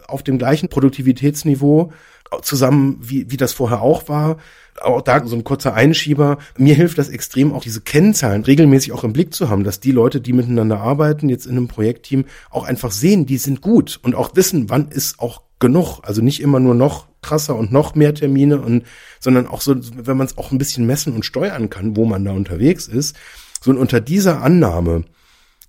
[0.07, 1.93] auf dem gleichen Produktivitätsniveau
[2.41, 4.37] zusammen, wie, wie das vorher auch war.
[4.81, 6.39] Auch da so ein kurzer Einschieber.
[6.57, 9.91] Mir hilft das extrem, auch diese Kennzahlen regelmäßig auch im Blick zu haben, dass die
[9.91, 14.15] Leute, die miteinander arbeiten, jetzt in einem Projektteam, auch einfach sehen, die sind gut und
[14.15, 15.99] auch wissen, wann ist auch genug.
[16.03, 18.83] Also nicht immer nur noch krasser und noch mehr Termine und,
[19.19, 22.25] sondern auch so, wenn man es auch ein bisschen messen und steuern kann, wo man
[22.25, 23.15] da unterwegs ist.
[23.61, 25.05] So und unter dieser Annahme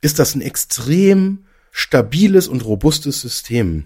[0.01, 3.85] ist das ein extrem stabiles und robustes System.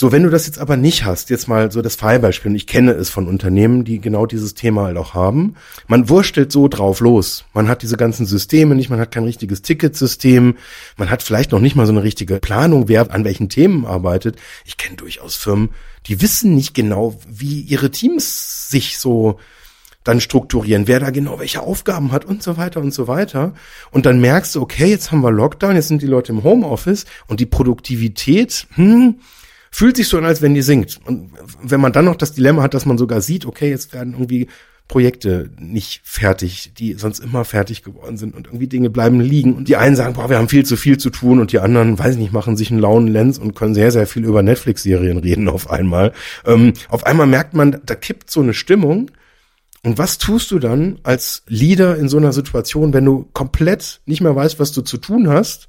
[0.00, 2.68] So, wenn du das jetzt aber nicht hast, jetzt mal so das Fallbeispiel, und ich
[2.68, 5.56] kenne es von Unternehmen, die genau dieses Thema halt auch haben,
[5.88, 7.46] man wurstelt so drauf los.
[7.52, 10.56] Man hat diese ganzen Systeme nicht, man hat kein richtiges Ticketsystem,
[10.98, 14.36] man hat vielleicht noch nicht mal so eine richtige Planung, wer an welchen Themen arbeitet.
[14.64, 15.70] Ich kenne durchaus Firmen,
[16.06, 19.40] die wissen nicht genau, wie ihre Teams sich so
[20.04, 23.52] dann strukturieren, wer da genau welche Aufgaben hat und so weiter und so weiter.
[23.90, 27.04] Und dann merkst du, okay, jetzt haben wir Lockdown, jetzt sind die Leute im Homeoffice
[27.26, 29.16] und die Produktivität, hm,
[29.70, 31.00] fühlt sich so an, als wenn die sinkt.
[31.04, 34.12] Und wenn man dann noch das Dilemma hat, dass man sogar sieht, okay, jetzt werden
[34.12, 34.48] irgendwie
[34.88, 39.68] Projekte nicht fertig, die sonst immer fertig geworden sind und irgendwie Dinge bleiben liegen und
[39.68, 42.14] die einen sagen, boah, wir haben viel zu viel zu tun und die anderen, weiß
[42.14, 45.48] ich nicht, machen sich einen lauen Lens und können sehr, sehr viel über Netflix-Serien reden
[45.48, 46.12] auf einmal.
[46.46, 49.10] Ähm, auf einmal merkt man, da kippt so eine Stimmung
[49.84, 54.22] und was tust du dann als Leader in so einer Situation, wenn du komplett nicht
[54.22, 55.68] mehr weißt, was du zu tun hast?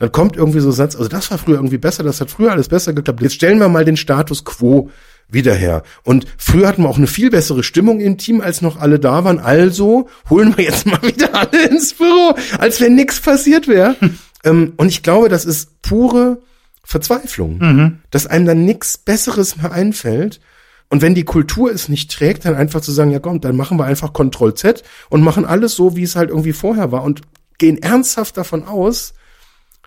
[0.00, 2.52] Dann kommt irgendwie so ein Satz, also das war früher irgendwie besser, das hat früher
[2.52, 3.20] alles besser geklappt.
[3.20, 4.90] Jetzt stellen wir mal den Status quo
[5.28, 5.82] wieder her.
[6.04, 9.24] Und früher hatten wir auch eine viel bessere Stimmung im Team, als noch alle da
[9.24, 9.38] waren.
[9.38, 13.94] Also holen wir jetzt mal wieder alle ins Büro, als wenn nichts passiert wäre.
[14.44, 16.38] ähm, und ich glaube, das ist pure
[16.82, 17.98] Verzweiflung, mhm.
[18.10, 20.40] dass einem dann nichts Besseres mehr einfällt.
[20.88, 23.78] Und wenn die Kultur es nicht trägt, dann einfach zu sagen, ja komm, dann machen
[23.78, 27.20] wir einfach Ctrl Z und machen alles so, wie es halt irgendwie vorher war und
[27.58, 29.12] gehen ernsthaft davon aus,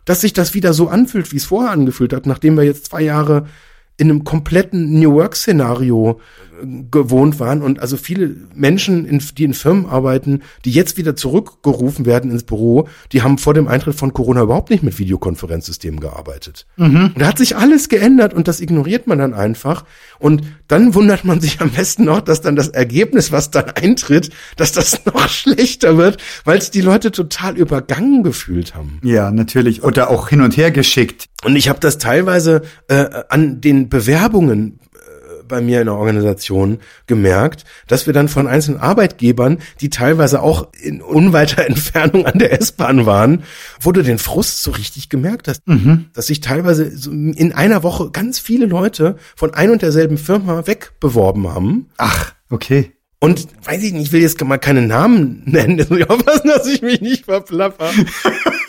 [0.05, 3.01] dass sich das wieder so anfühlt, wie es vorher angefühlt hat, nachdem wir jetzt zwei
[3.01, 3.47] Jahre
[3.97, 6.19] in einem kompletten New Work-Szenario
[6.91, 12.05] gewohnt waren und also viele Menschen, in, die in Firmen arbeiten, die jetzt wieder zurückgerufen
[12.05, 16.65] werden ins Büro, die haben vor dem Eintritt von Corona überhaupt nicht mit Videokonferenzsystemen gearbeitet.
[16.77, 17.11] Mhm.
[17.13, 19.85] Und da hat sich alles geändert und das ignoriert man dann einfach
[20.19, 24.29] und dann wundert man sich am besten noch, dass dann das Ergebnis, was dann eintritt,
[24.55, 28.99] dass das noch schlechter wird, weil es die Leute total übergangen gefühlt haben.
[29.03, 31.27] Ja, natürlich oder auch hin und her geschickt.
[31.43, 34.79] Und ich habe das teilweise äh, an den Bewerbungen
[35.53, 40.69] bei mir in der Organisation gemerkt, dass wir dann von einzelnen Arbeitgebern, die teilweise auch
[40.81, 43.43] in unweiter Entfernung an der S-Bahn waren,
[43.79, 46.05] wo du den Frust so richtig gemerkt hast, mhm.
[46.13, 51.47] dass sich teilweise in einer Woche ganz viele Leute von ein und derselben Firma wegbeworben
[51.47, 51.85] haben.
[51.97, 52.91] Ach, okay.
[53.19, 56.81] Und weiß ich nicht, ich will jetzt mal keine Namen nennen, ich aufpassen, dass ich
[56.81, 57.91] mich nicht verplapper.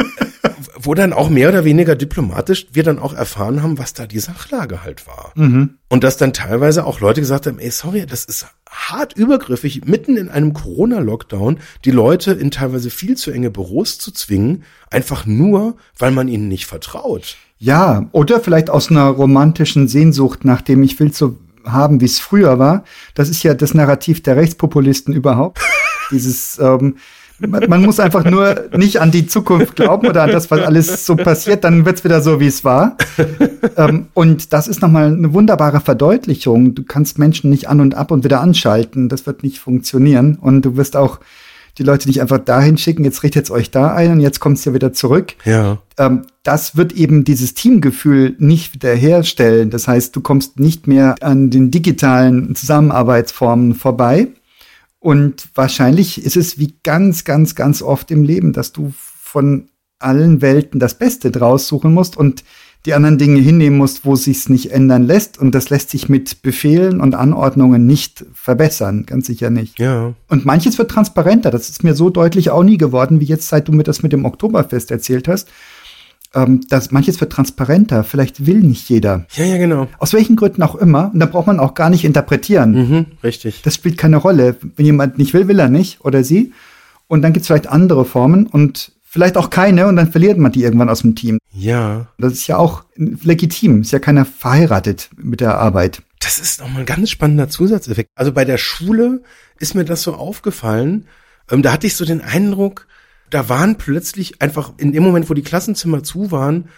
[0.86, 4.18] wo dann auch mehr oder weniger diplomatisch wir dann auch erfahren haben, was da die
[4.18, 5.32] Sachlage halt war.
[5.34, 5.78] Mhm.
[5.88, 10.16] Und dass dann teilweise auch Leute gesagt haben, ey, sorry, das ist hart übergriffig, mitten
[10.16, 15.76] in einem Corona-Lockdown die Leute in teilweise viel zu enge Büros zu zwingen, einfach nur,
[15.98, 17.36] weil man ihnen nicht vertraut.
[17.58, 22.18] Ja, oder vielleicht aus einer romantischen Sehnsucht nach dem, ich will so haben, wie es
[22.18, 22.84] früher war.
[23.14, 25.60] Das ist ja das Narrativ der Rechtspopulisten überhaupt.
[26.10, 26.96] Dieses ähm,
[27.40, 31.04] man, man, muss einfach nur nicht an die Zukunft glauben oder an das, was alles
[31.04, 32.96] so passiert, dann wird's wieder so, wie es war.
[33.76, 36.74] ähm, und das ist nochmal eine wunderbare Verdeutlichung.
[36.74, 39.08] Du kannst Menschen nicht an und ab und wieder anschalten.
[39.08, 40.36] Das wird nicht funktionieren.
[40.40, 41.18] Und du wirst auch
[41.78, 44.72] die Leute nicht einfach dahin schicken, jetzt richtet euch da ein und jetzt kommt's ja
[44.74, 45.34] wieder zurück.
[45.44, 45.78] Ja.
[45.98, 49.70] Ähm, das wird eben dieses Teamgefühl nicht wiederherstellen.
[49.70, 54.28] Das heißt, du kommst nicht mehr an den digitalen Zusammenarbeitsformen vorbei.
[55.04, 60.40] Und wahrscheinlich ist es wie ganz, ganz, ganz oft im Leben, dass du von allen
[60.40, 62.42] Welten das Beste draus suchen musst und
[62.86, 65.36] die anderen Dinge hinnehmen musst, wo sich's nicht ändern lässt.
[65.36, 69.78] Und das lässt sich mit Befehlen und Anordnungen nicht verbessern, ganz sicher nicht.
[69.78, 70.14] Ja.
[70.30, 71.50] Und manches wird transparenter.
[71.50, 74.14] Das ist mir so deutlich auch nie geworden, wie jetzt, seit du mir das mit
[74.14, 75.50] dem Oktoberfest erzählt hast
[76.34, 78.04] ähm, dass manches wird transparenter.
[78.04, 79.26] Vielleicht will nicht jeder.
[79.34, 79.88] Ja, ja, genau.
[79.98, 81.10] Aus welchen Gründen auch immer.
[81.12, 82.72] Und da braucht man auch gar nicht interpretieren.
[82.72, 83.62] Mhm, richtig.
[83.62, 84.56] Das spielt keine Rolle.
[84.76, 86.52] Wenn jemand nicht will, will er nicht oder sie.
[87.06, 90.64] Und dann gibt's vielleicht andere Formen und vielleicht auch keine und dann verliert man die
[90.64, 91.38] irgendwann aus dem Team.
[91.52, 92.08] Ja.
[92.18, 93.82] Das ist ja auch legitim.
[93.82, 96.02] Ist ja keiner verheiratet mit der Arbeit.
[96.18, 98.10] Das ist nochmal ein ganz spannender Zusatzeffekt.
[98.16, 99.22] Also bei der Schule
[99.60, 101.06] ist mir das so aufgefallen.
[101.50, 102.88] Ähm, da hatte ich so den Eindruck,
[103.34, 106.68] da waren plötzlich einfach in dem Moment, wo die Klassenzimmer zu waren,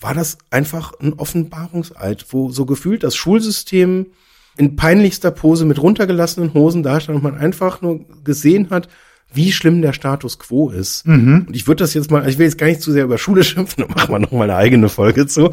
[0.00, 4.06] war das einfach ein Offenbarungseid, wo so gefühlt das Schulsystem
[4.56, 8.88] in peinlichster Pose mit runtergelassenen Hosen da stand und man einfach nur gesehen hat,
[9.30, 11.06] wie schlimm der Status quo ist.
[11.06, 11.44] Mhm.
[11.46, 13.44] Und ich würde das jetzt mal, ich will jetzt gar nicht zu sehr über Schule
[13.44, 15.42] schimpfen, dann machen wir noch mal eine eigene Folge zu.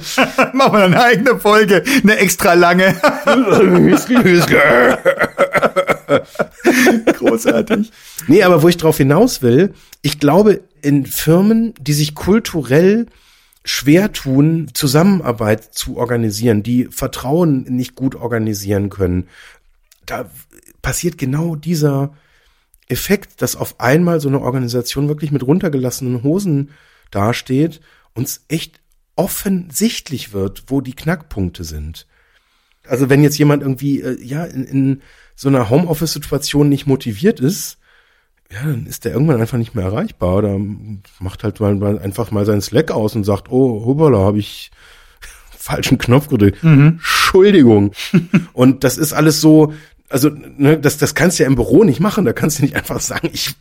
[0.54, 2.96] machen wir eine eigene Folge, eine extra lange.
[7.18, 7.92] Großartig.
[8.28, 13.08] Nee, aber wo ich drauf hinaus will, ich glaube, in Firmen, die sich kulturell
[13.64, 19.28] schwer tun, Zusammenarbeit zu organisieren, die Vertrauen nicht gut organisieren können,
[20.06, 20.30] da
[20.82, 22.14] passiert genau dieser
[22.88, 26.72] Effekt, dass auf einmal so eine Organisation wirklich mit runtergelassenen Hosen
[27.10, 27.82] dasteht
[28.14, 28.80] und es echt
[29.16, 32.06] offensichtlich wird, wo die Knackpunkte sind.
[32.88, 35.02] Also wenn jetzt jemand irgendwie äh, ja in, in
[35.36, 37.78] so einer Homeoffice-Situation nicht motiviert ist,
[38.52, 40.60] ja, dann ist der irgendwann einfach nicht mehr erreichbar oder
[41.20, 44.72] macht halt mal, einfach mal seinen Slack aus und sagt, oh, hoppala, habe ich
[45.58, 46.64] falschen Knopf gedrückt.
[46.64, 47.00] Mhm.
[47.00, 47.92] Entschuldigung.
[48.54, 49.74] und das ist alles so,
[50.10, 52.26] also ne, das, das kannst du ja im Büro nicht machen.
[52.26, 53.56] Da kannst du nicht einfach sagen, ich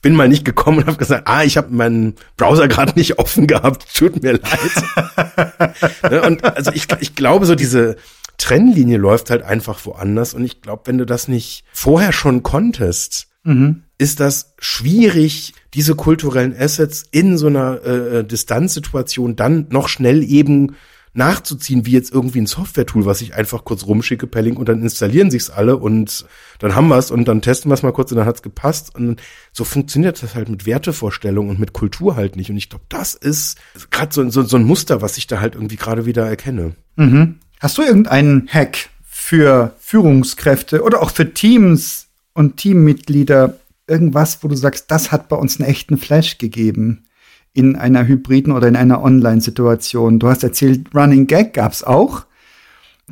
[0.00, 3.46] bin mal nicht gekommen und habe gesagt, ah, ich habe meinen Browser gerade nicht offen
[3.46, 4.42] gehabt, tut mir leid.
[6.08, 7.96] Ne, und also ich, ich glaube, so diese
[8.38, 10.34] Trennlinie läuft halt einfach woanders.
[10.34, 13.84] Und ich glaube, wenn du das nicht vorher schon konntest, mhm.
[13.98, 20.76] ist das schwierig, diese kulturellen Assets in so einer äh, Distanzsituation dann noch schnell eben
[21.14, 24.82] nachzuziehen, wie jetzt irgendwie ein Software-Tool, was ich einfach kurz rumschicke per Link und dann
[24.82, 26.26] installieren sich's alle und
[26.58, 28.94] dann haben wir's und dann testen wir's mal kurz und dann hat's gepasst.
[28.94, 29.22] Und
[29.52, 32.50] so funktioniert das halt mit Wertevorstellungen und mit Kultur halt nicht.
[32.50, 33.58] Und ich glaube, das ist
[33.90, 36.74] gerade so, so, so ein Muster, was ich da halt irgendwie gerade wieder erkenne.
[36.96, 37.38] Mhm.
[37.60, 43.58] Hast du irgendeinen Hack für Führungskräfte oder auch für Teams und Teammitglieder?
[43.86, 47.04] Irgendwas, wo du sagst, das hat bei uns einen echten Flash gegeben
[47.52, 50.18] in einer hybriden oder in einer Online-Situation.
[50.18, 52.24] Du hast erzählt, Running Gag gab's auch.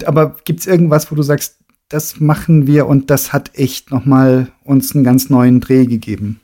[0.04, 4.50] Aber gibt's irgendwas, wo du sagst, das machen wir und das hat echt noch mal
[4.64, 6.40] uns einen ganz neuen Dreh gegeben?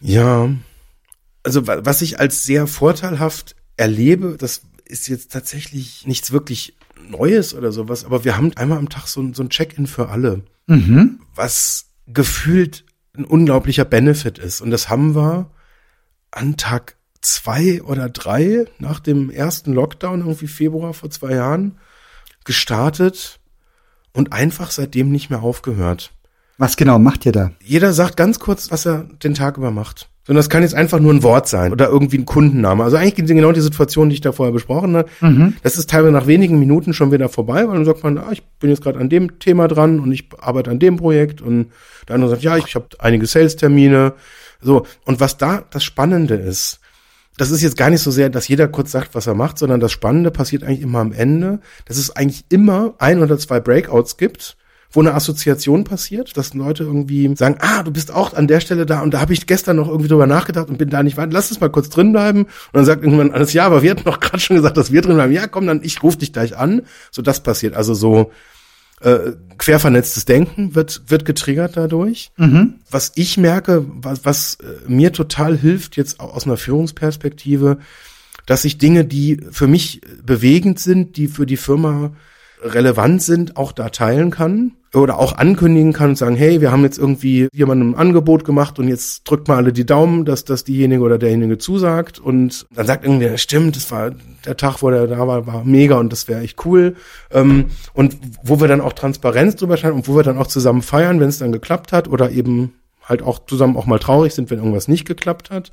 [0.00, 0.50] Ja,
[1.42, 6.74] also was ich als sehr vorteilhaft erlebe, das ist jetzt tatsächlich nichts wirklich
[7.10, 10.42] Neues oder sowas, aber wir haben einmal am Tag so, so ein Check-in für alle,
[10.66, 11.20] mhm.
[11.34, 12.84] was gefühlt
[13.16, 14.60] ein unglaublicher Benefit ist.
[14.60, 15.50] Und das haben wir
[16.30, 21.78] an Tag zwei oder drei nach dem ersten Lockdown, irgendwie Februar vor zwei Jahren,
[22.44, 23.40] gestartet
[24.12, 26.12] und einfach seitdem nicht mehr aufgehört.
[26.56, 27.52] Was genau macht ihr da?
[27.62, 30.10] Jeder sagt ganz kurz, was er den Tag über macht.
[30.28, 32.84] Sondern das kann jetzt einfach nur ein Wort sein oder irgendwie ein Kundenname.
[32.84, 35.08] Also eigentlich sind genau die Situationen, die ich da vorher besprochen habe.
[35.22, 35.54] Mhm.
[35.62, 38.42] Das ist teilweise nach wenigen Minuten schon wieder vorbei, weil dann sagt man, ah, ich
[38.60, 41.70] bin jetzt gerade an dem Thema dran und ich arbeite an dem Projekt und
[42.06, 44.12] der andere sagt, ja, ich, ich habe einige Sales-Termine.
[44.60, 46.80] So, und was da das Spannende ist,
[47.38, 49.80] das ist jetzt gar nicht so sehr, dass jeder kurz sagt, was er macht, sondern
[49.80, 54.18] das Spannende passiert eigentlich immer am Ende, dass es eigentlich immer ein oder zwei Breakouts
[54.18, 54.58] gibt,
[54.90, 58.86] wo eine Assoziation passiert, dass Leute irgendwie sagen, ah, du bist auch an der Stelle
[58.86, 61.32] da und da habe ich gestern noch irgendwie drüber nachgedacht und bin da nicht weiter.
[61.32, 62.44] Lass uns mal kurz drin bleiben.
[62.44, 65.02] Und dann sagt irgendwann alles, ja, aber wir hatten doch gerade schon gesagt, dass wir
[65.02, 65.32] drin bleiben.
[65.32, 66.82] Ja, komm, dann ich rufe dich gleich an.
[67.10, 67.76] So das passiert.
[67.76, 68.32] Also so
[69.00, 72.30] äh, quer vernetztes Denken wird, wird getriggert dadurch.
[72.36, 72.76] Mhm.
[72.90, 77.78] Was ich merke, was, was äh, mir total hilft, jetzt aus einer Führungsperspektive,
[78.46, 82.12] dass ich Dinge, die für mich bewegend sind, die für die Firma
[82.62, 86.82] relevant sind, auch da teilen kann oder auch ankündigen kann und sagen, hey, wir haben
[86.82, 90.64] jetzt irgendwie jemandem ein Angebot gemacht und jetzt drückt mal alle die Daumen, dass das
[90.64, 94.12] diejenige oder derjenige zusagt und dann sagt irgendwie, stimmt, das war
[94.46, 96.96] der Tag, wo der da war, war mega und das wäre echt cool
[97.30, 100.82] ähm, und wo wir dann auch Transparenz drüber scheinen und wo wir dann auch zusammen
[100.82, 102.72] feiern, wenn es dann geklappt hat oder eben
[103.04, 105.70] halt auch zusammen auch mal traurig sind, wenn irgendwas nicht geklappt hat.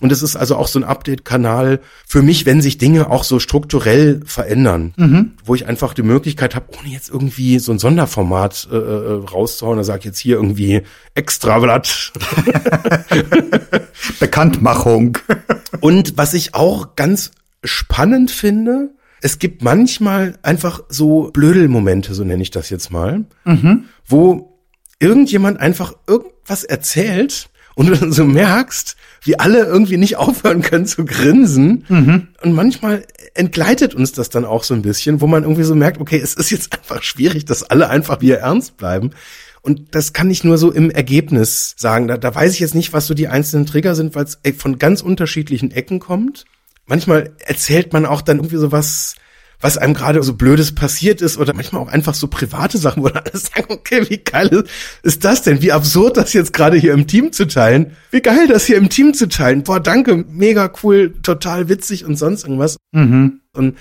[0.00, 3.38] Und es ist also auch so ein Update-Kanal für mich, wenn sich Dinge auch so
[3.38, 5.32] strukturell verändern, mhm.
[5.44, 9.76] wo ich einfach die Möglichkeit habe, ohne jetzt irgendwie so ein Sonderformat äh, äh rauszuhauen,
[9.76, 10.82] da sage ich jetzt hier irgendwie
[11.14, 12.12] Extrablatt.
[14.20, 15.18] Bekanntmachung.
[15.80, 17.32] Und was ich auch ganz
[17.62, 18.90] spannend finde,
[19.22, 23.84] es gibt manchmal einfach so Blödelmomente, so nenne ich das jetzt mal, mhm.
[24.06, 24.58] wo
[24.98, 27.50] irgendjemand einfach irgendwas erzählt
[27.80, 31.86] und du dann so merkst, wie alle irgendwie nicht aufhören können zu grinsen.
[31.88, 32.28] Mhm.
[32.42, 35.98] Und manchmal entgleitet uns das dann auch so ein bisschen, wo man irgendwie so merkt,
[35.98, 39.12] okay, es ist jetzt einfach schwierig, dass alle einfach wieder ernst bleiben.
[39.62, 42.06] Und das kann ich nur so im Ergebnis sagen.
[42.06, 44.78] Da, da weiß ich jetzt nicht, was so die einzelnen Trigger sind, weil es von
[44.78, 46.44] ganz unterschiedlichen Ecken kommt.
[46.84, 49.14] Manchmal erzählt man auch dann irgendwie so was,
[49.60, 53.08] was einem gerade so Blödes passiert ist oder manchmal auch einfach so private Sachen, wo
[53.08, 54.64] dann alle sagen, okay, wie geil
[55.02, 55.62] ist das denn?
[55.62, 57.96] Wie absurd, das jetzt gerade hier im Team zu teilen.
[58.10, 59.62] Wie geil, das hier im Team zu teilen.
[59.62, 62.76] Boah, danke, mega cool, total witzig und sonst irgendwas.
[62.92, 63.40] Mhm.
[63.52, 63.76] Und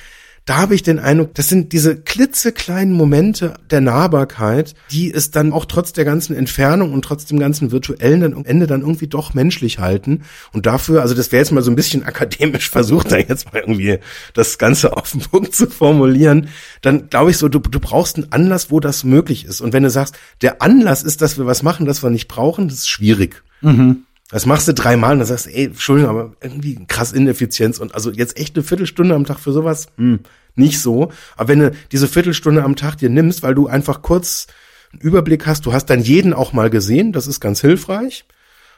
[0.50, 5.54] da habe ich den Eindruck, das sind diese klitzekleinen Momente der Nahbarkeit, die es dann
[5.54, 9.06] auch trotz der ganzen Entfernung und trotz dem ganzen virtuellen dann am Ende dann irgendwie
[9.06, 10.24] doch menschlich halten.
[10.52, 13.60] Und dafür, also das wäre jetzt mal so ein bisschen akademisch versucht, da jetzt mal
[13.60, 14.00] irgendwie
[14.34, 16.50] das Ganze auf den Punkt zu formulieren,
[16.82, 19.62] dann glaube ich so, du, du brauchst einen Anlass, wo das möglich ist.
[19.62, 22.70] Und wenn du sagst, der Anlass ist, dass wir was machen, das wir nicht brauchen,
[22.70, 23.44] das ist schwierig.
[23.62, 24.06] Mhm.
[24.32, 27.96] Das machst du dreimal und dann sagst du, ey, Entschuldigung, aber irgendwie krass Ineffizienz und
[27.96, 30.20] also jetzt echt eine Viertelstunde am Tag für sowas, hm,
[30.56, 31.12] nicht so.
[31.38, 34.48] Aber wenn du diese Viertelstunde am Tag dir nimmst, weil du einfach kurz
[34.92, 38.26] einen Überblick hast, du hast dann jeden auch mal gesehen, das ist ganz hilfreich.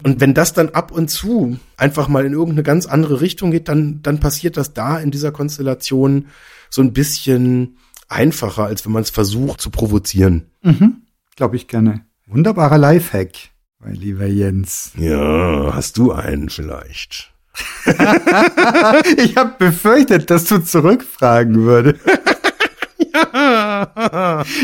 [0.03, 3.67] Und wenn das dann ab und zu einfach mal in irgendeine ganz andere Richtung geht,
[3.67, 6.27] dann, dann passiert das da in dieser Konstellation
[6.69, 10.49] so ein bisschen einfacher, als wenn man es versucht zu provozieren.
[10.63, 11.03] Mhm.
[11.35, 12.05] Glaube ich gerne.
[12.25, 13.51] Wunderbarer Lifehack
[13.83, 14.91] mein lieber Jens.
[14.95, 17.30] Ja, hast du einen vielleicht?
[19.17, 21.99] ich habe befürchtet, dass du zurückfragen würdest.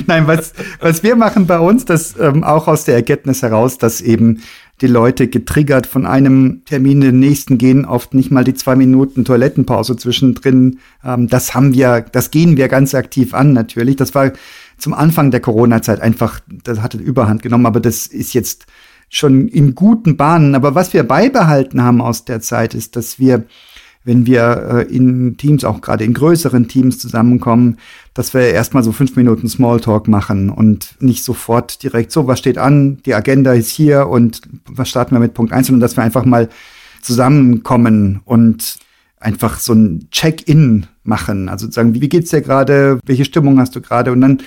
[0.07, 4.01] Nein, was, was wir machen bei uns, das ähm, auch aus der Erkenntnis heraus, dass
[4.01, 4.41] eben
[4.81, 8.75] die Leute getriggert von einem Termin in den nächsten gehen, oft nicht mal die zwei
[8.75, 10.79] Minuten Toilettenpause zwischendrin.
[11.03, 13.95] Ähm, das haben wir, das gehen wir ganz aktiv an natürlich.
[13.95, 14.31] Das war
[14.77, 18.67] zum Anfang der Corona-Zeit einfach, das hatte Überhand genommen, aber das ist jetzt
[19.09, 20.55] schon in guten Bahnen.
[20.55, 23.45] Aber was wir beibehalten haben aus der Zeit ist, dass wir
[24.07, 27.77] wenn wir äh, in Teams, auch gerade in größeren Teams zusammenkommen,
[28.13, 32.57] dass wir erstmal so fünf Minuten Smalltalk machen und nicht sofort direkt so, was steht
[32.57, 36.05] an, die Agenda ist hier und was starten wir mit Punkt eins, sondern dass wir
[36.05, 36.47] einfach mal
[37.01, 38.77] zusammenkommen und
[39.19, 41.49] einfach so ein Check-in machen.
[41.49, 42.99] Also sagen, wie geht's dir gerade?
[43.05, 44.13] Welche Stimmung hast du gerade?
[44.13, 44.37] Und dann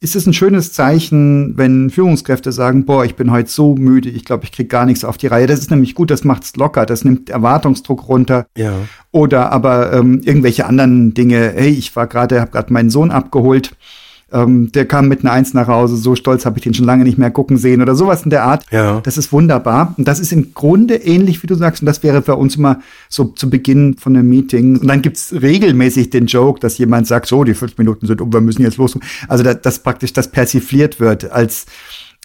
[0.00, 4.24] ist es ein schönes Zeichen, wenn Führungskräfte sagen, boah, ich bin heute so müde, ich
[4.24, 5.48] glaube, ich kriege gar nichts auf die Reihe.
[5.48, 8.46] Das ist nämlich gut, das macht's locker, das nimmt Erwartungsdruck runter.
[8.56, 8.74] Ja.
[9.10, 13.72] Oder aber ähm, irgendwelche anderen Dinge, hey, ich war gerade, habe gerade meinen Sohn abgeholt
[14.30, 17.04] ähm, der kam mit einer Eins nach Hause, so stolz habe ich den schon lange
[17.04, 18.64] nicht mehr gucken sehen oder sowas in der Art.
[18.70, 19.00] Ja.
[19.00, 19.94] Das ist wunderbar.
[19.96, 21.82] Und das ist im Grunde ähnlich, wie du sagst.
[21.82, 24.78] Und das wäre für uns immer so zu Beginn von einem Meeting.
[24.78, 28.32] Und dann gibt's regelmäßig den Joke, dass jemand sagt, so, die fünf Minuten sind um,
[28.32, 28.98] wir müssen jetzt los.
[29.28, 31.66] Also das, das praktisch das persifliert wird als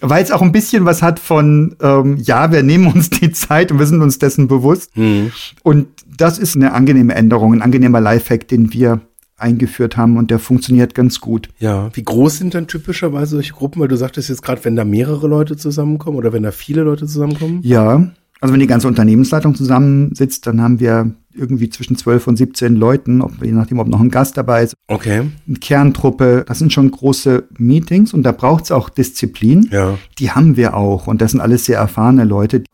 [0.02, 3.72] weil es auch ein bisschen was hat von, ähm, ja, wir nehmen uns die Zeit
[3.72, 4.98] und wir sind uns dessen bewusst.
[4.98, 5.32] Mhm.
[5.62, 5.88] Und
[6.18, 9.00] das ist eine angenehme Änderung, ein angenehmer Lifehack, den wir
[9.44, 11.50] eingeführt haben und der funktioniert ganz gut.
[11.60, 13.82] Ja, wie groß sind dann typischerweise solche Gruppen?
[13.82, 17.06] Weil du sagtest jetzt gerade, wenn da mehrere Leute zusammenkommen oder wenn da viele Leute
[17.06, 17.60] zusammenkommen?
[17.64, 18.10] Ja,
[18.44, 23.22] also wenn die ganze Unternehmensleitung zusammensitzt, dann haben wir irgendwie zwischen 12 und 17 Leuten,
[23.22, 24.76] ob, je nachdem, ob noch ein Gast dabei ist.
[24.88, 25.22] Okay.
[25.48, 29.70] Eine Kerntruppe, das sind schon große Meetings und da braucht es auch Disziplin.
[29.72, 29.98] Ja.
[30.20, 32.66] Die haben wir auch und das sind alles sehr erfahrene Leute.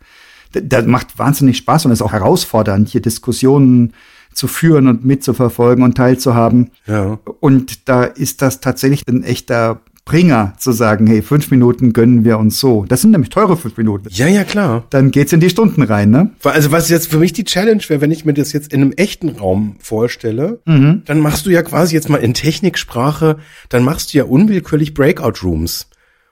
[0.51, 3.93] Das macht wahnsinnig Spaß und ist auch herausfordernd, hier Diskussionen
[4.39, 6.71] zu führen und mitzuverfolgen und teilzuhaben.
[6.87, 7.19] Ja.
[7.41, 12.39] Und da ist das tatsächlich ein echter Bringer zu sagen, hey, fünf Minuten gönnen wir
[12.39, 12.83] uns so.
[12.87, 14.07] Das sind nämlich teure fünf Minuten.
[14.09, 14.85] Ja, ja, klar.
[14.89, 16.31] Dann geht's in die Stunden rein, ne?
[16.43, 18.91] Also was jetzt für mich die Challenge wäre, wenn ich mir das jetzt in einem
[18.93, 21.03] echten Raum vorstelle, Mhm.
[21.05, 23.37] dann machst du ja quasi jetzt mal in Techniksprache,
[23.67, 25.87] dann machst du ja unwillkürlich Breakout Rooms.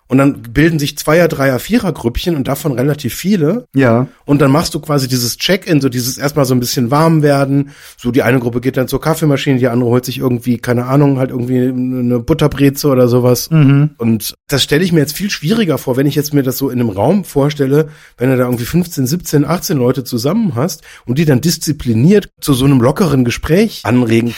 [0.07, 3.65] Und dann bilden sich Zweier-, Dreier-, Vierer-Grüppchen und davon relativ viele.
[3.75, 4.07] Ja.
[4.25, 7.71] Und dann machst du quasi dieses Check-in, so dieses erstmal so ein bisschen warm werden.
[7.97, 11.19] So die eine Gruppe geht dann zur Kaffeemaschine, die andere holt sich irgendwie, keine Ahnung,
[11.19, 13.49] halt irgendwie eine Butterbreze oder sowas.
[13.97, 16.69] Und das stelle ich mir jetzt viel schwieriger vor, wenn ich jetzt mir das so
[16.69, 21.17] in einem Raum vorstelle, wenn du da irgendwie 15, 17, 18 Leute zusammen hast und
[21.17, 24.33] die dann diszipliniert zu so einem lockeren Gespräch anregen.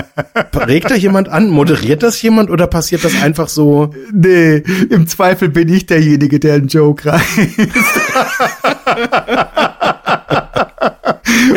[0.54, 1.48] Regt da jemand an?
[1.48, 3.90] Moderiert das jemand oder passiert das einfach so?
[4.12, 7.38] Nee, im Zweifel bin ich derjenige, der einen Joke reißt.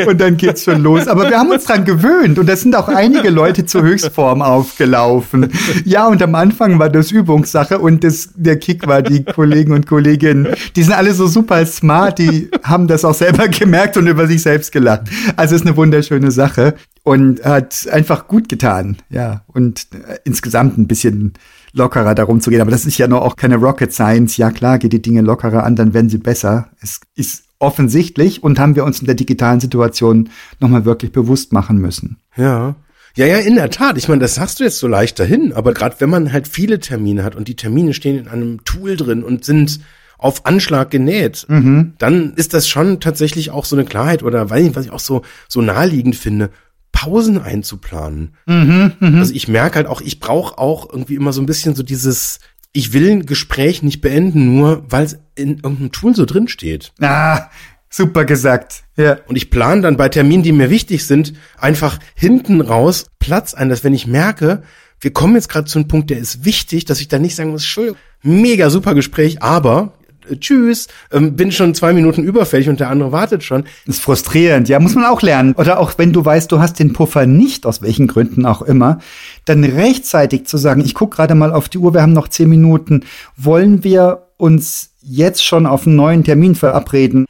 [0.07, 1.07] und dann geht's schon los.
[1.07, 5.51] Aber wir haben uns dran gewöhnt und da sind auch einige Leute zur Höchstform aufgelaufen.
[5.85, 9.87] Ja, und am Anfang war das Übungssache und das, der Kick war die Kollegen und
[9.87, 14.27] Kolleginnen, die sind alle so super smart, die haben das auch selber gemerkt und über
[14.27, 15.03] sich selbst gelacht.
[15.35, 18.97] Also ist eine wunderschöne Sache und hat einfach gut getan.
[19.09, 21.33] Ja, und äh, insgesamt ein bisschen
[21.77, 22.61] lockerer darum zu gehen.
[22.61, 24.37] Aber das ist ja noch auch keine Rocket Science.
[24.37, 26.69] Ja klar, geht die Dinge lockerer an, dann werden sie besser.
[26.81, 31.77] Es ist offensichtlich und haben wir uns in der digitalen Situation nochmal wirklich bewusst machen
[31.77, 32.17] müssen.
[32.35, 32.75] Ja.
[33.15, 33.97] Ja, ja, in der Tat.
[33.97, 36.79] Ich meine, das sagst du jetzt so leicht dahin, aber gerade wenn man halt viele
[36.79, 39.79] Termine hat und die Termine stehen in einem Tool drin und sind
[40.19, 44.75] auf Anschlag genäht, dann ist das schon tatsächlich auch so eine Klarheit oder weiß nicht,
[44.75, 46.49] was ich auch so, so naheliegend finde,
[46.97, 48.33] Pausen einzuplanen.
[48.47, 52.39] Also ich merke halt auch, ich brauche auch irgendwie immer so ein bisschen so dieses,
[52.73, 56.93] ich will ein Gespräch nicht beenden, nur weil es in irgendeinem Tool so drin steht.
[56.99, 57.51] Ah,
[57.87, 58.81] super gesagt.
[58.95, 59.19] Ja.
[59.27, 63.69] Und ich plane dann bei Terminen, die mir wichtig sind, einfach hinten raus Platz ein,
[63.69, 64.63] dass wenn ich merke,
[64.99, 67.51] wir kommen jetzt gerade zu einem Punkt, der ist wichtig, dass ich dann nicht sagen
[67.51, 69.96] muss, Entschuldigung, mega super Gespräch, aber
[70.39, 73.65] tschüss, ähm, bin schon zwei Minuten überfällig und der andere wartet schon.
[73.85, 75.53] ist frustrierend, ja, muss man auch lernen.
[75.53, 78.99] Oder auch wenn du weißt, du hast den Puffer nicht, aus welchen Gründen auch immer,
[79.45, 82.49] dann rechtzeitig zu sagen, ich gucke gerade mal auf die Uhr, wir haben noch zehn
[82.49, 83.01] Minuten,
[83.35, 87.25] wollen wir uns jetzt schon auf einen neuen Termin verabreden?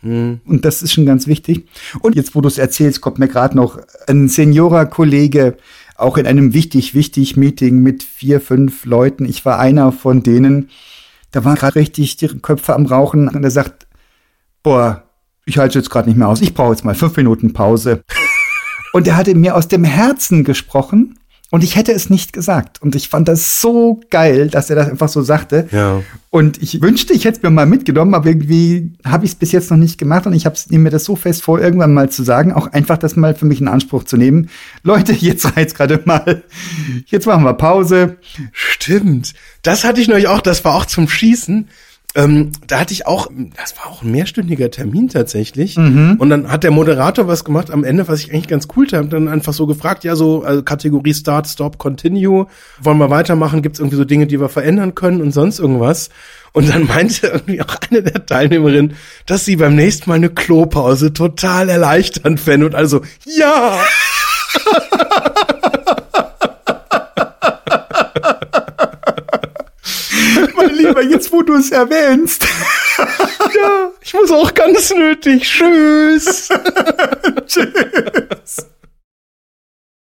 [0.46, 1.68] Und das ist schon ganz wichtig.
[2.02, 5.58] Und jetzt, wo du es erzählst, kommt mir gerade noch ein Seniora-Kollege,
[5.96, 9.26] auch in einem wichtig, wichtig Meeting mit vier, fünf Leuten.
[9.26, 10.70] Ich war einer von denen,
[11.38, 13.86] da waren gerade richtig die Köpfe am Rauchen und er sagt,
[14.64, 15.04] boah,
[15.46, 16.42] ich halte jetzt gerade nicht mehr aus.
[16.42, 18.02] Ich brauche jetzt mal fünf Minuten Pause.
[18.94, 21.20] Und er hatte mir aus dem Herzen gesprochen
[21.50, 22.82] und ich hätte es nicht gesagt.
[22.82, 25.68] Und ich fand das so geil, dass er das einfach so sagte.
[25.72, 26.02] Ja.
[26.30, 29.54] Und ich wünschte, ich hätte es mir mal mitgenommen, aber irgendwie habe ich es bis
[29.54, 32.24] jetzt noch nicht gemacht und ich habe mir das so fest vor, irgendwann mal zu
[32.24, 34.50] sagen, auch einfach das mal für mich in Anspruch zu nehmen.
[34.84, 36.44] Leute, jetzt reizt gerade mal.
[37.06, 38.18] Jetzt machen wir Pause.
[38.88, 39.34] Stimmt.
[39.64, 41.68] Das hatte ich neulich auch, das war auch zum Schießen.
[42.16, 43.28] Ähm, da hatte ich auch,
[43.62, 45.76] das war auch ein mehrstündiger Termin tatsächlich.
[46.20, 49.12] Und dann hat der Moderator was gemacht am Ende, was ich eigentlich ganz cool fand,
[49.12, 52.48] dann einfach so gefragt, ja, so also Kategorie Start, Stop, Continue,
[52.80, 56.10] wollen wir weitermachen, gibt es irgendwie so Dinge, die wir verändern können und sonst irgendwas.
[56.54, 58.94] Und dann meinte irgendwie auch eine der Teilnehmerinnen,
[59.26, 63.80] dass sie beim nächsten Mal eine Klopause total erleichternd fände und also, ja!
[70.56, 72.46] Mein Lieber, jetzt wo du es erwähnst.
[73.56, 75.44] Ja, ich muss auch ganz nötig.
[75.44, 76.50] Tschüss.
[77.48, 78.68] Tschüss.